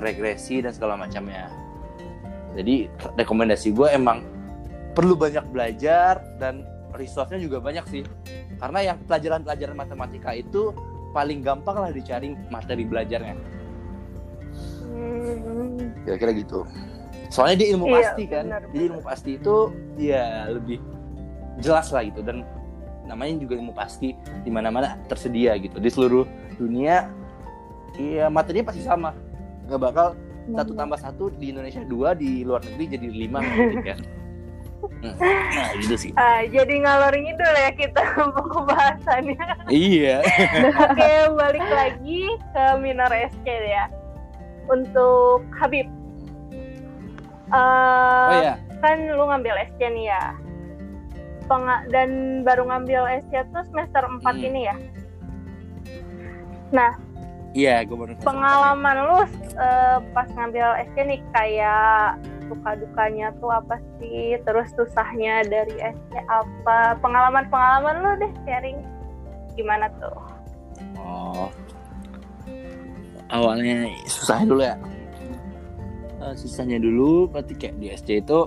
regresi 0.00 0.64
dan 0.64 0.72
segala 0.72 0.96
macamnya. 0.96 1.52
Jadi 2.56 2.88
rekomendasi 3.20 3.76
gue 3.76 3.92
emang 3.92 4.24
perlu 4.96 5.18
banyak 5.18 5.44
belajar 5.52 6.22
dan 6.40 6.64
resource-nya 6.96 7.42
juga 7.42 7.60
banyak 7.60 7.84
sih. 7.92 8.02
Karena 8.56 8.94
yang 8.94 8.96
pelajaran-pelajaran 9.04 9.76
matematika 9.76 10.32
itu 10.32 10.72
paling 11.12 11.44
gampang 11.44 11.76
lah 11.76 11.90
dicari 11.92 12.32
materi 12.48 12.86
belajarnya. 12.86 13.34
Hmm, 14.94 15.90
kira-kira 16.06 16.30
gitu 16.38 16.62
soalnya 17.34 17.66
dia 17.66 17.68
ilmu 17.74 17.90
Iya, 17.90 17.94
pasti 17.98 18.22
kan. 18.30 18.44
benar, 18.46 18.62
jadi 18.70 18.84
ilmu 18.86 19.00
pasti 19.02 19.30
itu 19.34 19.56
ya 19.98 20.24
lebih 20.46 20.78
jelas 21.58 21.90
lah 21.90 22.06
gitu. 22.06 22.22
Dan 22.22 22.46
namanya 23.04 23.42
juga 23.42 23.58
ilmu 23.58 23.74
pasti 23.74 24.14
di 24.46 24.50
mana-mana 24.54 24.94
tersedia 25.10 25.58
gitu. 25.58 25.82
Di 25.82 25.90
seluruh 25.90 26.22
dunia 26.54 27.10
iya 27.98 28.30
materinya 28.30 28.70
pasti 28.70 28.86
sama. 28.86 29.10
Nggak 29.66 29.80
bakal 29.82 30.06
satu 30.46 30.72
tambah 30.72 30.98
satu 31.00 31.24
di 31.34 31.50
Indonesia 31.50 31.82
dua 31.82 32.14
di 32.14 32.46
luar 32.46 32.62
negeri 32.62 32.94
jadi 32.94 33.06
lima 33.10 33.42
gitu 33.50 33.82
kan? 33.82 33.98
Hmm, 34.84 35.16
nah 35.16 35.72
gitu 35.80 35.96
sih. 35.96 36.12
Ah, 36.12 36.44
jadi 36.44 36.84
ngalor 36.84 37.16
ngidul 37.16 37.54
ya 37.56 37.70
kita 37.72 38.02
buku 38.36 38.60
bahasannya. 38.62 39.40
Iya. 39.66 40.20
Oke, 40.86 41.12
balik 41.34 41.66
lagi 41.66 42.22
ke 42.52 42.64
minor 42.78 43.08
SC 43.10 43.46
ya. 43.48 43.88
Untuk 44.68 45.42
Habib. 45.56 45.88
Eh, 47.44 48.28
oh 48.30 48.40
ya 48.40 48.54
Kan 48.78 48.98
lu 49.08 49.24
ngambil 49.24 49.54
SC 49.66 49.80
nih 49.80 50.06
ya. 50.08 50.22
Penga- 51.44 51.84
dan 51.88 52.08
baru 52.40 52.64
ngambil 52.64 53.04
SC 53.20 53.44
tuh 53.48 53.64
semester 53.68 54.00
4 54.00 54.24
Hmm. 54.24 54.40
ini 54.42 54.60
ya. 54.64 54.76
iya 57.54 57.86
gue 57.86 57.94
baru 57.94 58.12
Pengalaman 58.18 58.96
lu 59.06 59.18
eh, 59.54 59.98
pas 60.10 60.26
ngambil 60.28 60.74
SC 60.82 60.96
nih 61.00 61.20
kayak 61.30 62.18
suka 62.44 62.70
dukanya 62.76 63.30
tuh 63.38 63.48
apa 63.48 63.78
sih? 63.96 64.36
Terus 64.42 64.68
susahnya 64.74 65.46
dari 65.46 65.76
SC 65.78 66.12
apa? 66.26 66.98
Pengalaman-pengalaman 66.98 67.94
lu 68.00 68.10
deh 68.18 68.32
sharing. 68.44 68.82
Gimana 69.54 69.86
tuh? 69.96 70.18
Oh. 70.98 71.46
Awalnya 73.30 73.86
susahnya 74.04 74.46
dulu 74.46 74.62
ya. 74.62 74.76
Eh, 76.22 76.34
susahnya 76.38 76.78
dulu 76.78 77.26
berarti 77.26 77.58
kayak 77.58 77.74
di 77.82 77.90
SC 77.90 78.22
itu 78.22 78.46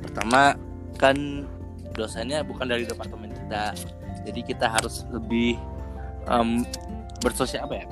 pertama 0.00 0.56
kan 0.96 1.44
dosennya 1.92 2.40
bukan 2.40 2.66
dari 2.72 2.88
departemen 2.88 3.28
kita. 3.30 3.76
Jadi 4.22 4.40
kita 4.46 4.70
harus 4.70 5.04
lebih 5.12 5.58
em, 6.30 6.64
bersosial 7.20 7.68
apa 7.68 7.84
ya? 7.84 7.86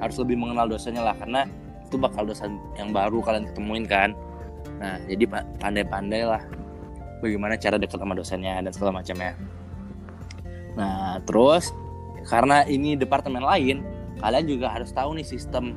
Harus 0.00 0.16
lebih 0.16 0.40
mengenal 0.40 0.70
dosennya 0.70 1.04
lah 1.04 1.12
karena 1.18 1.44
itu 1.84 2.00
bakal 2.00 2.24
dosen 2.24 2.56
yang 2.78 2.94
baru 2.94 3.20
kalian 3.20 3.50
ketemuin 3.52 3.84
kan. 3.84 4.16
Nah, 4.80 4.96
jadi 5.04 5.28
pa- 5.28 5.48
pandai-pandai 5.60 6.24
lah 6.24 6.40
bagaimana 7.20 7.60
cara 7.60 7.76
dekat 7.76 8.00
sama 8.00 8.16
dosennya 8.16 8.64
dan 8.64 8.72
segala 8.72 9.02
macamnya. 9.02 9.36
Nah, 10.78 11.20
terus 11.28 11.68
karena 12.24 12.64
ini 12.64 12.96
departemen 12.96 13.44
lain, 13.44 13.84
kalian 14.24 14.46
juga 14.48 14.72
harus 14.72 14.88
tahu 14.94 15.20
nih 15.20 15.26
sistem 15.26 15.76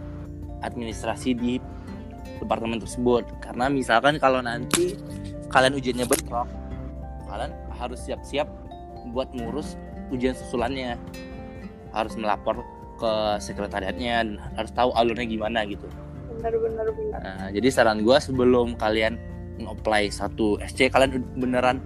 administrasi 0.63 1.35
di 1.35 1.59
departemen 2.43 2.77
tersebut. 2.77 3.23
Karena 3.39 3.71
misalkan 3.71 4.19
kalau 4.19 4.43
nanti 4.43 4.99
kalian 5.49 5.73
ujiannya 5.79 6.05
bentrok, 6.05 6.47
kalian 7.31 7.51
harus 7.79 7.99
siap-siap 8.03 8.45
buat 9.15 9.31
ngurus 9.31 9.79
ujian 10.11 10.35
susulannya. 10.35 10.99
Harus 11.95 12.17
melapor 12.19 12.61
ke 12.97 13.13
sekretariatnya 13.41 14.13
dan 14.21 14.29
harus 14.57 14.71
tahu 14.73 14.93
alurnya 14.93 15.25
gimana 15.25 15.65
gitu. 15.65 15.85
Bener-bener 16.33 16.89
bener. 16.93 17.19
Nah, 17.21 17.47
jadi 17.53 17.67
saran 17.69 18.01
gue 18.01 18.17
sebelum 18.17 18.77
kalian 18.77 19.17
nge-apply 19.61 20.09
satu 20.09 20.57
SC, 20.65 20.89
kalian 20.89 21.21
beneran 21.37 21.81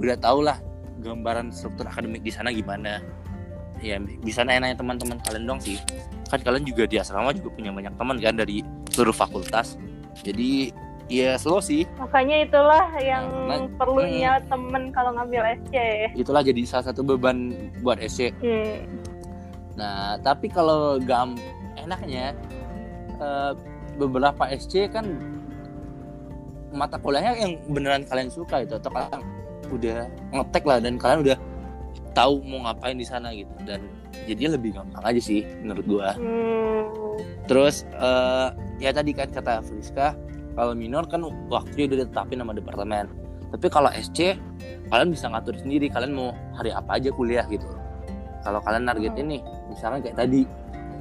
udah 0.00 0.16
tau 0.16 0.40
lah 0.40 0.56
gambaran 1.04 1.52
struktur 1.52 1.88
akademik 1.88 2.24
di 2.24 2.32
sana 2.32 2.52
gimana. 2.52 3.04
Ya 3.80 3.96
bisa 4.00 4.44
nanya-nanya 4.44 4.76
teman-teman 4.76 5.16
kalian 5.24 5.44
dong 5.48 5.60
sih. 5.60 5.80
kan 6.30 6.38
kalian 6.46 6.62
juga 6.62 6.86
di 6.86 6.94
asrama 6.94 7.34
juga 7.34 7.50
punya 7.50 7.74
banyak 7.74 7.90
teman 7.98 8.16
kan 8.22 8.38
dari 8.38 8.62
seluruh 8.94 9.10
fakultas 9.10 9.74
jadi 10.16 10.74
ya 11.06 11.34
slow 11.34 11.58
sih 11.58 11.86
Makanya 11.96 12.44
itulah 12.44 12.86
yang 12.96 13.26
Nah, 13.44 13.66
perlunya 13.74 14.38
temen 14.46 14.90
kalau 14.90 15.10
ngambil 15.12 15.42
SC. 15.58 15.74
itulah 16.14 16.38
jadi 16.40 16.62
salah 16.62 16.86
satu 16.86 17.02
beban 17.02 17.50
buat 17.80 17.98
SC 17.98 18.30
Hmm. 18.38 18.86
nah 19.74 20.14
tapi 20.16 20.46
kalau 20.46 20.98
gam 20.98 21.34
enaknya 21.76 22.36
eh, 23.16 23.52
beberapa 23.96 24.46
SC 24.50 24.86
kan 24.86 25.18
mata 26.70 26.94
kuliahnya 26.96 27.34
yang 27.36 27.52
beneran 27.66 28.06
kalian 28.06 28.30
suka 28.30 28.62
itu 28.62 28.76
atau 28.76 28.88
kalian 28.88 29.20
udah 29.68 29.98
ngetek 30.30 30.62
lah 30.62 30.78
dan 30.78 30.94
kalian 30.94 31.20
udah 31.24 31.36
tahu 32.12 32.42
mau 32.42 32.66
ngapain 32.66 32.98
di 32.98 33.06
sana 33.06 33.30
gitu 33.34 33.52
dan 33.62 33.80
jadi 34.26 34.58
lebih 34.58 34.74
gampang 34.74 35.02
aja 35.02 35.20
sih 35.22 35.46
menurut 35.62 35.84
gua 35.86 36.12
Hmm. 36.16 36.60
Terus 37.50 37.82
eh, 37.90 38.48
ya 38.78 38.90
tadi 38.94 39.10
kan 39.10 39.26
kata 39.26 39.58
Friska 39.66 40.14
kalau 40.54 40.72
minor 40.74 41.06
kan 41.10 41.22
waktunya 41.50 41.90
udah 41.90 41.98
ditetapin 42.06 42.38
sama 42.38 42.54
departemen. 42.54 43.06
Tapi 43.50 43.66
kalau 43.66 43.90
SC 43.90 44.38
kalian 44.86 45.10
bisa 45.10 45.26
ngatur 45.26 45.58
sendiri 45.58 45.90
kalian 45.90 46.14
mau 46.14 46.30
hari 46.54 46.70
apa 46.70 47.02
aja 47.02 47.10
kuliah 47.10 47.42
gitu. 47.50 47.66
Kalau 48.46 48.62
kalian 48.62 48.86
targetin 48.86 49.26
nih, 49.26 49.42
misalnya 49.66 49.98
kayak 49.98 50.16
tadi 50.16 50.46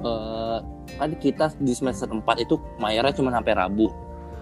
eh, 0.01 0.57
kan 0.97 1.09
kita 1.21 1.53
di 1.61 1.73
semester 1.77 2.09
4 2.09 2.25
itu 2.41 2.57
mayarnya 2.81 3.13
cuma 3.13 3.29
sampai 3.29 3.53
Rabu. 3.53 3.87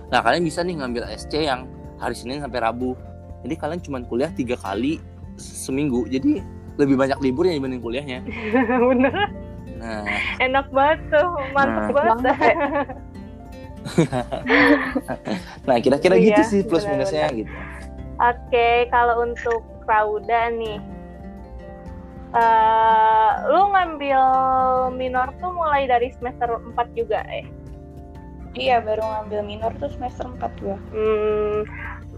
Nah 0.07 0.23
kalian 0.23 0.47
bisa 0.47 0.63
nih 0.63 0.79
ngambil 0.79 1.03
SC 1.11 1.43
yang 1.43 1.67
hari 1.99 2.15
Senin 2.15 2.39
sampai 2.39 2.63
Rabu. 2.63 2.95
Jadi 3.43 3.55
kalian 3.59 3.79
cuma 3.83 3.99
kuliah 4.07 4.31
tiga 4.31 4.55
kali 4.55 5.03
seminggu. 5.35 6.07
Jadi 6.07 6.39
lebih 6.77 6.95
banyak 6.95 7.17
liburnya 7.19 7.57
dibanding 7.57 7.81
kuliahnya. 7.81 8.19
Bener. 8.89 9.13
Nah 9.77 10.05
Enak 10.37 10.69
banget 10.69 10.99
tuh, 11.11 11.27
mantep 11.51 11.83
Nah. 11.83 11.91
banget. 11.93 12.35
Nah, 15.67 15.77
kira-kira 15.79 16.15
Iya, 16.15 16.35
gitu 16.35 16.41
sih 16.43 16.61
plus 16.63 16.83
minusnya 16.83 17.31
gitu. 17.31 17.51
Oke, 18.17 18.89
kalau 18.89 19.23
untuk 19.23 19.61
Rauda 19.87 20.51
nih, 20.51 20.81
eh 22.35 23.29
lu 23.47 23.71
ngambil 23.71 24.21
minor 24.91 25.31
tuh 25.39 25.53
mulai 25.53 25.87
dari 25.87 26.11
semester 26.11 26.49
4 26.51 26.75
juga 26.91 27.23
eh? 27.31 27.45
Iya, 28.57 28.81
baru 28.81 29.05
ngambil 29.05 29.39
minor 29.45 29.71
tuh 29.77 29.87
semester 29.93 30.25
4 30.27 30.51
gua. 30.59 30.75
Hmm, 30.91 31.61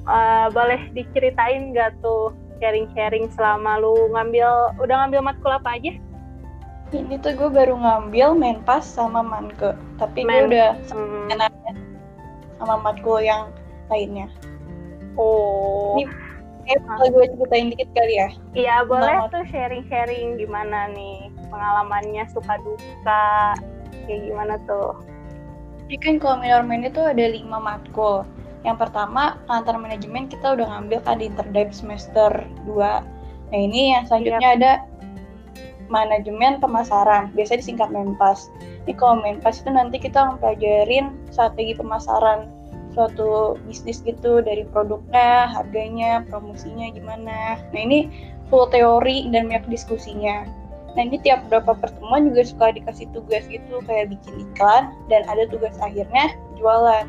eh, 0.08 0.48
boleh 0.50 0.82
diceritain 0.96 1.76
gak 1.76 2.00
tuh 2.02 2.32
sharing-sharing 2.60 3.32
selama 3.32 3.80
lu 3.80 4.12
ngambil, 4.12 4.76
udah 4.78 4.96
ngambil 5.04 5.22
matkul 5.26 5.52
apa 5.52 5.80
aja? 5.80 5.96
Ini 6.90 7.16
tuh 7.22 7.38
gue 7.38 7.50
baru 7.50 7.78
ngambil 7.78 8.34
menpas 8.34 8.82
sama 8.84 9.22
manke, 9.22 9.78
tapi 9.96 10.26
gue 10.26 10.30
Men- 10.30 10.48
udah 10.50 10.70
Hmm, 10.90 11.30
sama 12.58 12.76
matkul 12.82 13.22
yang 13.22 13.50
lainnya. 13.88 14.28
oh, 15.16 15.98
Ini- 15.98 16.28
Kayak 16.60 16.86
boleh 16.86 17.10
gue 17.10 17.26
ceritain 17.34 17.68
dikit 17.74 17.90
kali 17.98 18.14
ya. 18.14 18.30
iya 18.54 18.76
boleh 18.86 19.10
Selamat. 19.10 19.34
tuh 19.34 19.44
sharing-sharing 19.50 20.38
gimana 20.38 20.86
nih 20.94 21.34
pengalamannya 21.50 22.30
suka 22.30 22.62
duka, 22.62 23.58
kayak 24.06 24.22
gimana 24.30 24.54
tuh? 24.70 24.94
Jadi 25.90 25.98
kan 25.98 26.16
kalau 26.22 26.38
minor 26.38 26.62
main 26.62 26.86
itu 26.86 27.02
ada 27.02 27.26
lima 27.26 27.58
matkul. 27.58 28.22
Yang 28.68 28.78
pertama, 28.88 29.40
antar 29.48 29.80
manajemen 29.80 30.28
kita 30.28 30.56
udah 30.60 30.68
ngambil 30.68 31.00
kan 31.08 31.20
di 31.20 31.32
Interdep 31.32 31.72
semester 31.72 32.44
2. 32.68 32.76
Nah 33.50 33.60
ini 33.60 33.96
yang 33.96 34.04
selanjutnya 34.06 34.50
ada 34.60 34.72
manajemen 35.90 36.62
pemasaran, 36.62 37.34
biasa 37.34 37.60
disingkat 37.60 37.90
Menpas. 37.90 38.52
Ini 38.86 38.94
kalau 39.00 39.24
Menpas 39.24 39.64
itu 39.64 39.70
nanti 39.74 39.98
kita 39.98 40.36
mempelajarin 40.36 41.18
strategi 41.34 41.74
pemasaran 41.74 42.52
suatu 42.94 43.58
bisnis 43.66 44.02
gitu 44.06 44.42
dari 44.42 44.66
produknya, 44.70 45.50
harganya, 45.50 46.26
promosinya 46.30 46.90
gimana. 46.94 47.58
Nah 47.74 47.82
ini 47.82 48.10
full 48.50 48.70
teori 48.70 49.30
dan 49.34 49.50
banyak 49.50 49.70
diskusinya. 49.70 50.46
Nah 50.98 51.02
ini 51.06 51.22
tiap 51.22 51.46
berapa 51.48 51.78
pertemuan 51.78 52.34
juga 52.34 52.42
suka 52.46 52.74
dikasih 52.74 53.08
tugas 53.14 53.46
gitu 53.46 53.82
kayak 53.86 54.10
bikin 54.10 54.42
iklan 54.50 54.94
dan 55.08 55.22
ada 55.30 55.46
tugas 55.50 55.78
akhirnya 55.82 56.34
jualan. 56.58 57.06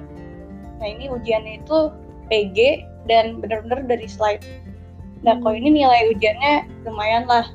Nah 0.80 0.88
ini 0.88 1.12
ujiannya 1.12 1.62
itu 1.62 1.78
PG 2.32 2.58
dan 3.06 3.38
benar-benar 3.38 3.84
dari 3.84 4.08
slide. 4.08 4.42
Nah 5.20 5.36
kalau 5.44 5.52
ini 5.52 5.84
nilai 5.84 6.16
ujiannya 6.16 6.88
lumayan 6.88 7.28
lah, 7.28 7.46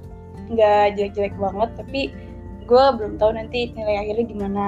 nggak 0.54 0.96
jelek-jelek 0.96 1.36
banget 1.42 1.70
tapi 1.74 2.02
gue 2.66 2.86
belum 2.98 3.18
tahu 3.18 3.34
nanti 3.34 3.74
nilai 3.74 4.06
akhirnya 4.06 4.26
gimana. 4.30 4.66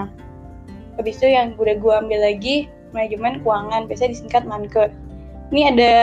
Habis 0.97 1.21
itu 1.21 1.29
yang 1.29 1.53
udah 1.61 1.77
gue 1.77 1.93
ambil 1.93 2.19
lagi 2.25 2.65
manajemen 2.93 3.45
keuangan, 3.45 3.85
biasanya 3.85 4.11
disingkat 4.17 4.43
manke. 4.49 4.89
Ini 5.53 5.61
ada 5.77 5.93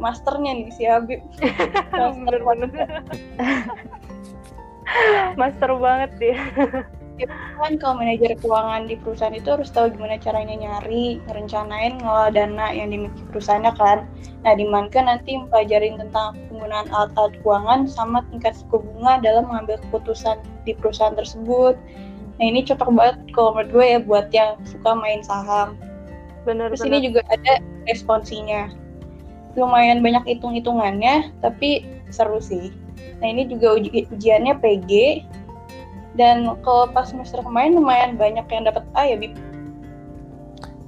masternya 0.00 0.52
nih 0.56 0.72
si 0.72 0.84
Habib. 0.88 1.20
Master 1.92 2.40
Bener-bener. 2.40 2.88
Master 5.36 5.70
banget 5.76 6.10
dia. 6.16 6.38
Kan 7.24 7.80
kalau 7.80 7.96
manajer 7.96 8.36
keuangan 8.36 8.84
di 8.84 9.00
perusahaan 9.00 9.32
itu 9.32 9.48
harus 9.48 9.72
tahu 9.72 9.88
gimana 9.88 10.20
caranya 10.20 10.52
nyari, 10.52 11.24
ngerencanain, 11.24 11.96
ngelola 11.96 12.28
dana 12.28 12.68
yang 12.76 12.92
dimiliki 12.92 13.24
perusahaannya 13.32 13.72
kan. 13.80 14.04
Nah, 14.44 14.52
di 14.52 14.68
Manke 14.68 15.00
nanti 15.00 15.40
mempelajarin 15.40 15.96
tentang 15.96 16.36
penggunaan 16.52 16.92
alat-alat 16.92 17.32
keuangan 17.40 17.80
sama 17.88 18.20
tingkat 18.28 18.52
suku 18.60 18.84
bunga 18.84 19.24
dalam 19.24 19.48
mengambil 19.48 19.80
keputusan 19.88 20.36
di 20.68 20.76
perusahaan 20.76 21.16
tersebut. 21.16 21.74
Nah, 22.36 22.44
ini 22.44 22.60
cocok 22.68 22.90
banget 22.92 23.16
kalau 23.32 23.56
menurut 23.56 23.70
gue 23.72 23.86
ya 23.96 24.00
buat 24.04 24.26
yang 24.36 24.60
suka 24.68 24.92
main 24.92 25.24
saham. 25.24 25.80
Terus 26.44 26.84
ini 26.84 27.00
Bener-bener. 27.00 27.00
juga 27.00 27.20
ada 27.32 27.54
responsinya. 27.88 28.68
Lumayan 29.56 30.04
banyak 30.04 30.36
hitung-hitungannya, 30.36 31.32
tapi 31.40 31.88
seru 32.12 32.38
sih. 32.44 32.68
Nah, 33.24 33.32
ini 33.32 33.48
juga 33.48 33.80
uji- 33.80 34.04
ujiannya 34.12 34.60
PG, 34.60 35.24
dan 36.16 36.56
kalau 36.60 36.88
pas 36.90 37.06
semester 37.06 37.40
kemarin 37.40 37.76
lumayan 37.76 38.16
banyak 38.16 38.44
yang 38.48 38.64
dapat 38.64 38.82
A 38.96 39.04
ya 39.06 39.16
Bib. 39.16 39.36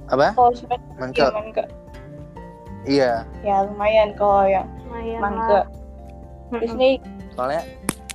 Apa? 0.09 0.33
Kalau 0.33 0.51
semester 0.53 0.89
Mangke. 0.97 1.21
iya, 1.21 1.29
Mangke. 1.31 1.63
Iya. 2.83 3.11
ya 3.45 3.55
lumayan 3.69 4.17
kalau 4.17 4.43
yang 4.45 4.65
lah. 5.21 5.65
Terus 6.49 6.73
nih 6.75 6.97
Soalnya 7.37 7.61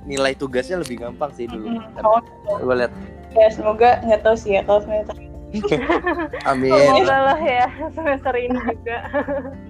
nilai 0.03 0.35
tugasnya 0.35 0.83
lebih 0.83 1.01
gampang 1.01 1.31
sih 1.33 1.47
dulu. 1.47 1.71
mm, 1.71 2.03
oh, 2.03 2.19
Coba 2.61 2.73
lihat. 2.77 2.91
ya 3.33 3.47
semoga 3.49 3.99
nggak 4.03 4.21
tahu 4.21 4.35
sih 4.37 4.55
ya 4.55 4.61
kalau 4.63 4.79
semester 4.83 5.15
Amin. 6.45 6.71
Semoga 6.71 7.17
lah 7.25 7.39
ya 7.39 7.65
semester 7.91 8.33
ini 8.33 8.57
juga. 8.65 8.97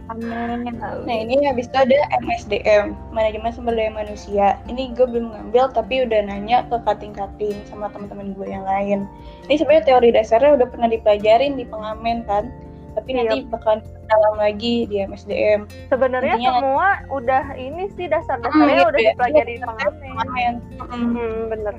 Amin. 0.08 0.74
Nah 0.78 1.16
ini 1.18 1.42
habis 1.44 1.66
itu 1.66 1.78
ada 1.78 1.96
MSDM, 2.20 2.86
Manajemen 3.10 3.52
Sumber 3.52 3.74
Daya 3.74 3.92
Manusia. 3.92 4.58
Ini 4.66 4.94
gue 4.94 5.06
belum 5.06 5.32
ngambil 5.32 5.72
tapi 5.72 6.02
udah 6.02 6.20
nanya 6.24 6.66
ke 6.66 6.78
kating-kating 6.82 7.58
sama 7.66 7.90
teman-teman 7.90 8.32
gue 8.32 8.48
yang 8.48 8.64
lain. 8.64 9.10
Ini 9.46 9.56
sebenarnya 9.56 9.86
teori 9.86 10.10
dasarnya 10.12 10.56
udah 10.56 10.68
pernah 10.68 10.88
dipelajarin 10.88 11.54
di 11.54 11.66
pengamen 11.66 12.22
kan, 12.24 12.50
tapi 12.94 13.10
nanti 13.14 13.44
bakalan 13.46 13.82
dalam 14.06 14.34
lagi 14.36 14.86
di 14.86 15.02
MSDM. 15.02 15.66
Sebenarnya 15.88 16.36
Intinya- 16.36 16.54
semua 16.56 16.88
udah 17.10 17.44
ini 17.56 17.90
sih 17.92 18.06
dasar-dasarnya 18.06 18.54
Hmm, 18.80 18.90
udah 18.90 18.94
gitu 18.94 19.02
ya. 19.02 19.12
dipelajari 19.12 19.46
di 19.48 19.56
Iya, 19.56 19.66
pengamen. 19.66 20.54
Mm. 20.78 21.10
Hmm, 21.12 21.38
bener. 21.50 21.76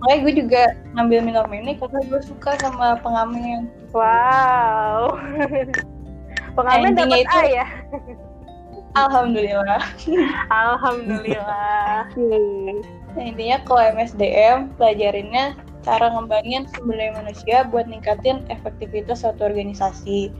Makanya 0.00 0.18
gue 0.24 0.32
juga 0.44 0.62
ngambil 0.96 1.18
minor 1.20 1.46
ini 1.52 1.76
karena 1.76 2.00
gue 2.08 2.20
suka 2.24 2.56
sama 2.60 2.96
pengamen. 3.04 3.68
Wow. 3.92 5.20
pengamen 6.56 6.96
dapat 6.96 7.24
A 7.28 7.44
itu- 7.44 7.54
ya. 7.54 7.66
Alhamdulillah. 8.98 9.82
Alhamdulillah. 10.66 12.10
Nah, 13.14 13.22
intinya 13.22 13.62
kalau 13.62 13.82
MSDM 13.94 14.74
pelajarinnya 14.74 15.54
cara 15.80 16.12
ngembangin 16.12 16.68
sumber 16.74 16.98
daya 16.98 17.12
manusia 17.16 17.56
buat 17.70 17.86
ningkatin 17.88 18.44
efektivitas 18.50 19.22
suatu 19.22 19.46
organisasi. 19.46 20.34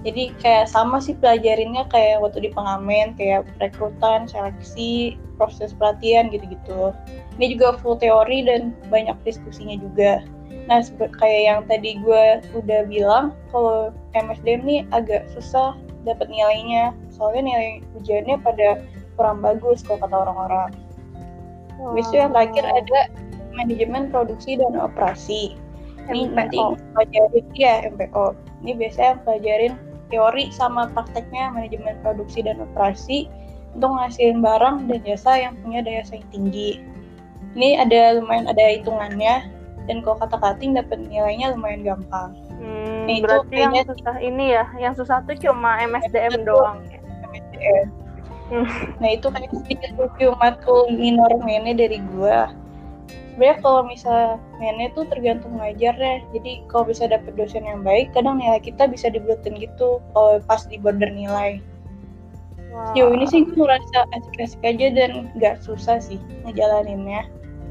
Jadi 0.00 0.32
kayak 0.40 0.72
sama 0.72 0.96
sih 0.96 1.12
pelajarinnya 1.12 1.84
kayak 1.92 2.24
waktu 2.24 2.48
di 2.48 2.50
pengamen, 2.56 3.12
kayak 3.20 3.44
rekrutan, 3.60 4.24
seleksi, 4.24 5.20
proses 5.36 5.76
pelatihan 5.76 6.32
gitu-gitu. 6.32 6.96
Ini 7.40 7.56
juga 7.56 7.80
full 7.80 7.96
teori 7.96 8.44
dan 8.44 8.76
banyak 8.92 9.16
diskusinya 9.24 9.80
juga. 9.80 10.20
Nah, 10.68 10.84
kayak 10.92 11.42
yang 11.48 11.60
tadi 11.64 11.96
gue 12.04 12.44
udah 12.52 12.84
bilang, 12.84 13.32
kalau 13.48 13.96
MSDM 14.12 14.60
nih 14.68 14.80
agak 14.92 15.24
susah 15.32 15.72
dapat 16.04 16.28
nilainya, 16.28 16.92
soalnya 17.08 17.48
nilai 17.48 17.68
ujiannya 17.96 18.36
pada 18.44 18.84
kurang 19.16 19.40
bagus 19.40 19.80
kalau 19.80 20.04
kata 20.04 20.16
orang-orang. 20.28 20.70
Habis 21.80 22.06
itu 22.12 22.16
yang 22.20 22.32
terakhir 22.36 22.64
ada 22.68 23.00
manajemen 23.56 24.12
produksi 24.12 24.60
dan 24.60 24.76
operasi. 24.76 25.56
Ini 26.12 26.32
nanti 26.36 26.60
MPO. 26.60 26.76
pelajarin 26.92 27.46
ya 27.56 27.74
MPO. 27.88 28.26
Ini 28.60 28.72
biasanya 28.76 29.14
pelajarin 29.24 29.74
teori 30.10 30.44
sama 30.52 30.90
prakteknya 30.92 31.54
manajemen 31.54 31.96
produksi 32.04 32.44
dan 32.44 32.60
operasi 32.60 33.30
untuk 33.78 33.94
ngasihin 33.94 34.42
barang 34.42 34.90
dan 34.90 35.00
jasa 35.06 35.32
yang 35.38 35.54
punya 35.62 35.80
daya 35.80 36.02
saing 36.02 36.26
tinggi. 36.34 36.82
Ini 37.54 37.82
ada 37.82 38.20
lumayan 38.20 38.46
ada 38.46 38.64
hitungannya. 38.70 39.58
dan 39.88 40.06
kalau 40.06 40.22
kata 40.22 40.38
cutting 40.38 40.76
dapat 40.76 41.02
nilainya 41.02 41.50
lumayan 41.50 41.82
gampang 41.82 42.30
Hmm, 42.60 43.08
Nah, 43.08 43.14
itu 43.16 43.24
berarti 43.26 43.54
yang 43.56 43.72
kayaknya- 43.72 43.86
susah 43.90 44.16
ini 44.20 44.44
ya, 44.54 44.64
yang 44.78 44.94
susah 44.94 45.18
tuh 45.24 45.34
cuma 45.40 45.80
MSDM 45.80 46.44
doang 46.44 46.78
ya. 46.92 47.00
MSDM. 47.26 47.86
Hmm. 48.52 48.66
Nah 49.00 49.10
itu 49.10 49.26
kayak 49.26 49.50
sedikit 49.50 49.90
review 49.96 50.30
matkul 50.38 50.92
minor 50.92 51.32
mainnya 51.42 51.74
dari 51.74 51.98
gua. 52.12 52.52
Sebenarnya 53.32 53.56
kalau 53.64 53.80
misal 53.88 54.20
mainnya 54.60 54.92
tuh 54.92 55.08
tergantung 55.08 55.56
ngajarnya. 55.56 56.28
Jadi 56.36 56.68
kalau 56.68 56.84
bisa 56.86 57.08
dapet 57.08 57.32
dosen 57.34 57.64
yang 57.64 57.80
baik, 57.80 58.12
kadang 58.12 58.36
nilai 58.38 58.60
kita 58.60 58.84
bisa 58.84 59.08
dibuatin 59.08 59.56
gitu 59.56 59.98
kalau 60.12 60.38
pas 60.44 60.60
di 60.68 60.76
border 60.76 61.08
nilai. 61.08 61.58
Wah. 62.70 62.92
Sejauh 62.92 63.16
ini 63.16 63.26
sih 63.26 63.42
gue 63.42 63.56
merasa 63.56 64.04
asik-asik 64.14 64.60
aja 64.62 64.86
dan 64.92 65.32
nggak 65.34 65.64
susah 65.64 65.98
sih 65.98 66.20
ngejalaninnya. 66.44 67.24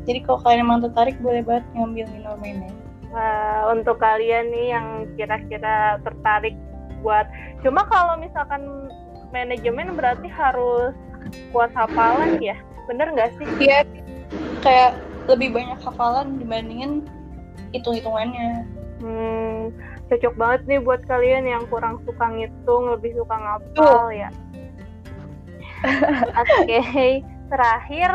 Jadi 0.08 0.20
kalau 0.24 0.40
kalian 0.44 0.64
emang 0.66 0.80
tertarik 0.84 1.18
boleh 1.20 1.42
banget 1.44 1.66
ngambil 1.76 2.06
minor 2.14 2.36
mainnya. 2.40 2.72
Nah, 3.10 3.74
untuk 3.74 3.98
kalian 3.98 4.54
nih 4.54 4.66
yang 4.78 4.88
kira-kira 5.18 5.98
tertarik 6.06 6.54
buat 7.02 7.26
cuma 7.66 7.88
kalau 7.90 8.20
misalkan 8.20 8.92
manajemen 9.34 9.98
berarti 9.98 10.30
harus 10.30 10.94
kuat 11.50 11.74
hafalan 11.74 12.38
ya? 12.38 12.58
Bener 12.86 13.10
nggak 13.14 13.34
sih? 13.38 13.48
Iya, 13.60 13.86
kayak 14.62 14.92
lebih 15.30 15.54
banyak 15.54 15.80
hafalan 15.82 16.38
dibandingin 16.42 17.06
hitung-hitungannya. 17.74 18.66
hmm, 19.00 19.72
cocok 20.10 20.34
banget 20.36 20.62
nih 20.68 20.80
buat 20.82 21.02
kalian 21.06 21.46
yang 21.46 21.64
kurang 21.70 22.02
suka 22.04 22.26
ngitung 22.34 22.92
lebih 22.98 23.14
suka 23.16 23.36
ngapal 23.38 24.10
ya. 24.12 24.30
Oke 26.36 27.24
terakhir 27.50 28.10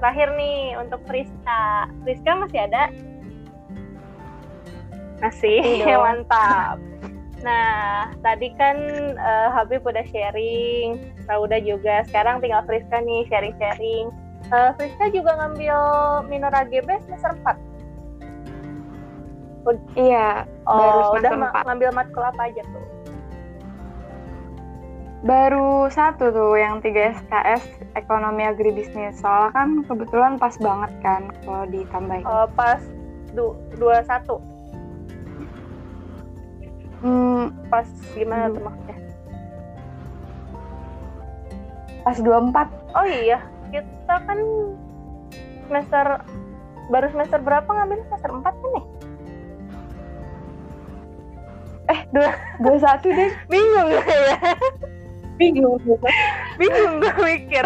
terakhir 0.00 0.32
nih 0.32 0.74
untuk 0.76 1.00
Friska 1.04 1.60
Friska 2.00 2.32
masih 2.34 2.60
ada 2.62 2.82
masih 5.20 5.60
Iya. 5.78 5.96
mantap 6.04 6.76
nah 7.40 8.04
tadi 8.20 8.52
kan 8.54 8.76
eh, 9.12 9.48
Habib 9.50 9.80
udah 9.80 10.04
sharing 10.06 11.00
Rauda 11.24 11.56
juga 11.58 12.04
sekarang 12.04 12.40
tinggal 12.40 12.64
Friska 12.64 12.98
nih 12.98 13.24
sharing-sharing 13.26 14.08
Eh, 14.42 14.70
Friska 14.74 15.06
juga 15.08 15.36
ngambil 15.36 15.76
minor 16.26 16.50
AGB 16.50 16.88
semester 17.00 17.36
4 17.38 17.54
Iya, 19.94 20.42
Oh, 20.64 20.74
Baru 20.74 20.98
udah 21.14 21.30
semester 21.30 21.36
empat. 21.38 21.62
ngambil 21.64 21.90
matkul 21.92 22.24
apa 22.24 22.42
aja 22.44 22.62
tuh? 22.64 22.84
Baru 25.20 25.86
satu 25.86 26.30
tuh 26.30 26.56
yang 26.56 26.80
3 26.80 26.88
SKS 27.14 27.62
ekonomi 27.92 28.42
agribisnis. 28.42 29.20
Soalnya 29.20 29.52
kan 29.52 29.68
kebetulan 29.84 30.32
pas 30.36 30.56
banget 30.56 30.92
kan 31.00 31.22
kalau 31.42 31.64
ditambahin. 31.66 32.24
Oh, 32.24 32.48
pas 32.50 32.80
du 33.30 33.52
dua 33.74 34.02
satu, 34.02 34.40
Hmm, 37.00 37.48
pas 37.66 37.86
gimana 38.12 38.46
Hmm. 38.46 38.54
tuh 38.54 38.62
maksudnya? 38.62 38.96
pas 42.00 42.16
24 42.16 42.68
Oh 42.90 43.04
iya, 43.04 43.38
kita 43.68 44.16
kan 44.20 44.38
semester 45.64 46.06
baru 46.88 47.06
semester 47.08 47.38
berapa 47.38 47.68
ngambil 47.68 48.00
semester 48.04 48.30
4 48.34 48.42
kan 48.42 48.70
nih? 48.70 48.86
eh 51.88 52.00
dua 52.10 52.30
dua 52.58 52.76
satu 52.78 53.08
deh 53.08 53.30
Bingung 53.52 53.88
ya, 53.90 54.02
Bingung. 55.40 55.80
bingung 56.60 57.00
gue 57.00 57.14
mikir. 57.24 57.64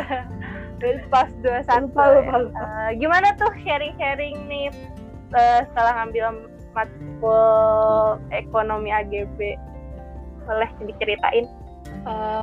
Terus 0.79 1.03
pas 1.11 1.27
21 1.43 1.91
Lupa, 1.91 2.05
lupa, 2.15 2.35
lupa. 2.47 2.63
Eh, 2.63 2.91
gimana 3.03 3.35
tuh 3.35 3.51
sharing-sharing 3.67 4.37
nih 4.47 4.71
eh, 5.35 5.61
setelah 5.71 6.07
ngambil 6.07 6.47
matkul 6.71 7.43
ekonomi 8.31 8.95
AGB? 8.95 9.59
Boleh 10.47 10.71
diceritain? 10.87 11.47
Eh, 12.07 12.43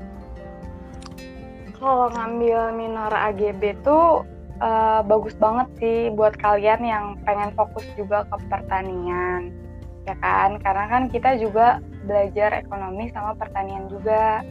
kalau 1.80 2.12
ngambil 2.12 2.76
minor 2.76 3.14
AGB 3.16 3.80
tuh 3.88 4.28
eh, 4.60 5.00
bagus 5.08 5.34
banget 5.40 5.68
sih 5.80 5.98
buat 6.12 6.36
kalian 6.36 6.82
yang 6.84 7.06
pengen 7.24 7.56
fokus 7.56 7.88
juga 7.96 8.28
ke 8.28 8.38
pertanian 8.52 9.62
ya 10.10 10.18
kan 10.18 10.58
karena 10.66 10.86
kan 10.90 11.04
kita 11.14 11.38
juga 11.38 11.78
belajar 12.10 12.58
ekonomi 12.58 13.14
sama 13.14 13.38
pertanian 13.38 13.86
juga 13.86 14.42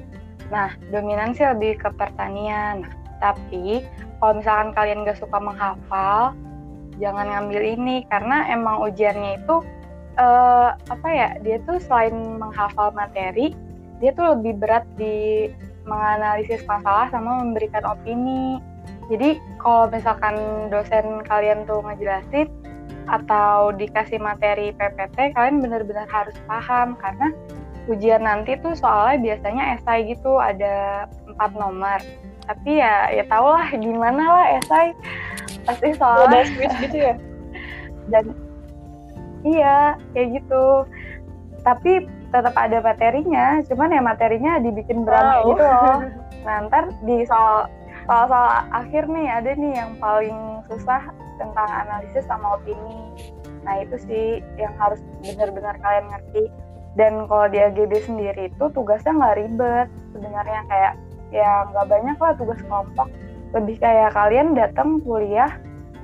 nah 0.50 0.74
dominan 0.90 1.32
sih 1.32 1.46
lebih 1.46 1.78
ke 1.80 1.88
pertanian. 1.94 2.86
Tapi 3.22 3.86
kalau 4.18 4.32
misalkan 4.36 4.70
kalian 4.74 5.06
gak 5.06 5.20
suka 5.22 5.38
menghafal 5.38 6.34
jangan 6.98 7.26
ngambil 7.30 7.62
ini. 7.62 7.96
Karena 8.10 8.50
emang 8.50 8.82
ujiannya 8.84 9.40
itu 9.40 9.56
eh, 10.18 10.70
apa 10.74 11.08
ya 11.08 11.38
dia 11.40 11.62
tuh 11.64 11.78
selain 11.78 12.14
menghafal 12.36 12.90
materi 12.92 13.56
dia 14.00 14.16
tuh 14.16 14.34
lebih 14.34 14.56
berat 14.58 14.84
di 14.96 15.46
menganalisis 15.84 16.64
masalah 16.64 17.12
sama 17.12 17.44
memberikan 17.44 17.84
opini. 17.84 18.58
Jadi 19.12 19.36
kalau 19.60 19.92
misalkan 19.92 20.36
dosen 20.72 21.20
kalian 21.28 21.68
tuh 21.68 21.84
ngejelasin 21.84 22.48
atau 23.10 23.74
dikasih 23.76 24.16
materi 24.22 24.72
PPT, 24.72 25.36
kalian 25.36 25.60
benar-benar 25.60 26.08
harus 26.08 26.36
paham. 26.48 26.96
Karena 26.96 27.28
ujian 27.90 28.22
nanti 28.22 28.54
tuh 28.62 28.72
soalnya 28.78 29.18
biasanya 29.34 29.76
esai 29.76 30.06
gitu 30.08 30.38
ada 30.38 31.04
empat 31.26 31.50
nomor. 31.58 31.98
Tapi 32.46 32.70
ya 32.78 33.10
ya 33.10 33.24
tau 33.26 33.50
lah 33.54 33.68
gimana 33.74 34.22
lah 34.22 34.46
esai 34.62 34.94
pasti 35.66 35.92
Ada 35.92 35.98
soalnya 35.98 36.42
switch 36.46 36.76
gitu 36.88 36.96
ya? 36.98 37.14
dan 38.12 38.24
iya 39.46 39.94
kayak 40.12 40.40
gitu 40.40 40.84
tapi 41.62 42.04
tetap 42.30 42.54
ada 42.56 42.78
materinya 42.80 43.60
cuman 43.66 43.94
ya 43.94 44.02
materinya 44.02 44.52
dibikin 44.62 45.04
berat 45.04 45.44
Wow. 45.44 45.46
gitu 45.54 45.64
loh 45.64 45.98
nah 46.46 46.56
ntar 46.68 46.84
di 47.04 47.22
soal 47.28 47.68
soal 48.08 48.24
soal 48.26 48.48
akhir 48.72 49.06
nih 49.06 49.26
ada 49.28 49.50
nih 49.54 49.72
yang 49.76 49.92
paling 50.00 50.64
susah 50.66 51.02
tentang 51.38 51.68
analisis 51.68 52.24
sama 52.26 52.56
opini 52.58 53.12
nah 53.62 53.76
itu 53.80 53.96
sih 54.08 54.26
yang 54.56 54.72
harus 54.80 55.00
benar-benar 55.20 55.76
kalian 55.84 56.06
ngerti 56.08 56.48
dan 56.98 57.26
kalau 57.30 57.46
di 57.50 57.58
AGB 57.62 57.92
sendiri 58.02 58.50
itu 58.50 58.64
tugasnya 58.74 59.14
nggak 59.14 59.36
ribet 59.38 59.88
sebenarnya 60.10 60.60
kayak 60.66 60.92
ya 61.30 61.50
nggak 61.70 61.86
banyak 61.86 62.16
lah 62.18 62.32
tugas 62.34 62.60
kelompok 62.66 63.08
lebih 63.54 63.76
kayak 63.78 64.10
kalian 64.14 64.54
datang 64.54 64.98
kuliah 65.02 65.50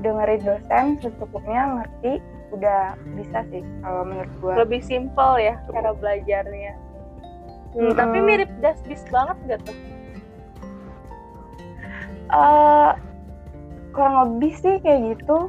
dengerin 0.02 0.42
dosen 0.42 0.84
secukupnya 1.02 1.82
ngerti 1.82 2.22
udah 2.54 2.94
bisa 3.18 3.42
sih 3.50 3.62
kalau 3.82 4.06
menurut 4.06 4.32
gua 4.38 4.54
lebih 4.62 4.80
simpel 4.84 5.34
ya 5.42 5.58
cara 5.72 5.90
belajarnya. 5.98 6.72
Hmm, 7.74 7.92
Mm-mm. 7.92 7.98
Tapi 7.98 8.18
mirip 8.22 8.50
dasbis 8.62 9.02
banget 9.12 9.36
gak 9.50 9.60
tuh? 9.66 9.76
eh 12.26 12.90
kurang 13.94 14.16
lebih 14.26 14.52
sih 14.58 14.74
kayak 14.82 15.14
gitu 15.14 15.46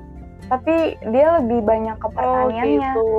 tapi 0.47 0.95
dia 1.12 1.41
lebih 1.41 1.65
banyak 1.65 1.97
ke 1.97 2.08
pertaniannya 2.13 2.93
gitu. 2.93 3.10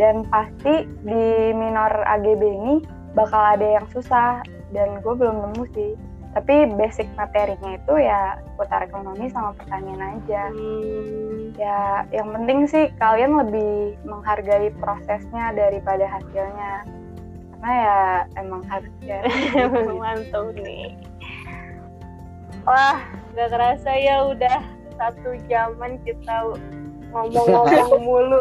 Dan 0.00 0.24
pasti 0.32 0.88
di 1.04 1.52
minor 1.52 1.92
AGB 2.08 2.42
ini 2.42 2.74
bakal 3.12 3.40
ada 3.40 3.80
yang 3.80 3.86
susah. 3.92 4.40
Dan 4.72 5.04
gue 5.04 5.12
belum 5.12 5.52
nemu 5.52 5.64
sih. 5.76 5.92
Tapi 6.32 6.64
basic 6.80 7.12
materinya 7.12 7.76
itu 7.76 7.94
ya 8.00 8.40
seputar 8.40 8.88
ekonomi 8.88 9.28
sama 9.28 9.52
pertanian 9.52 10.00
aja. 10.00 10.48
Hmm, 10.48 11.52
ya 11.60 12.08
yang 12.08 12.32
penting 12.32 12.64
sih 12.64 12.88
kalian 12.96 13.36
lebih 13.36 14.00
menghargai 14.08 14.72
prosesnya 14.80 15.52
daripada 15.52 16.08
hasilnya. 16.08 16.88
Karena 17.52 17.70
ya 17.76 17.98
emang 18.40 18.64
harusnya. 18.64 19.18
Gitu. 19.28 19.92
mantap 20.00 20.46
nih. 20.56 20.96
Wah, 22.64 23.04
gak 23.36 23.52
kerasa 23.52 23.92
ya 24.00 24.32
udah 24.32 24.60
satu 24.96 25.36
jaman 25.52 26.00
kita 26.06 26.56
ngomong-ngomong 27.12 28.02
mulu. 28.02 28.40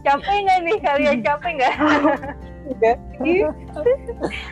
Capek 0.00 0.36
nggak 0.42 0.58
nih 0.62 0.76
kalian? 0.80 1.18
Capek 1.20 1.50
nggak? 1.58 1.74
Enggak. 2.70 2.96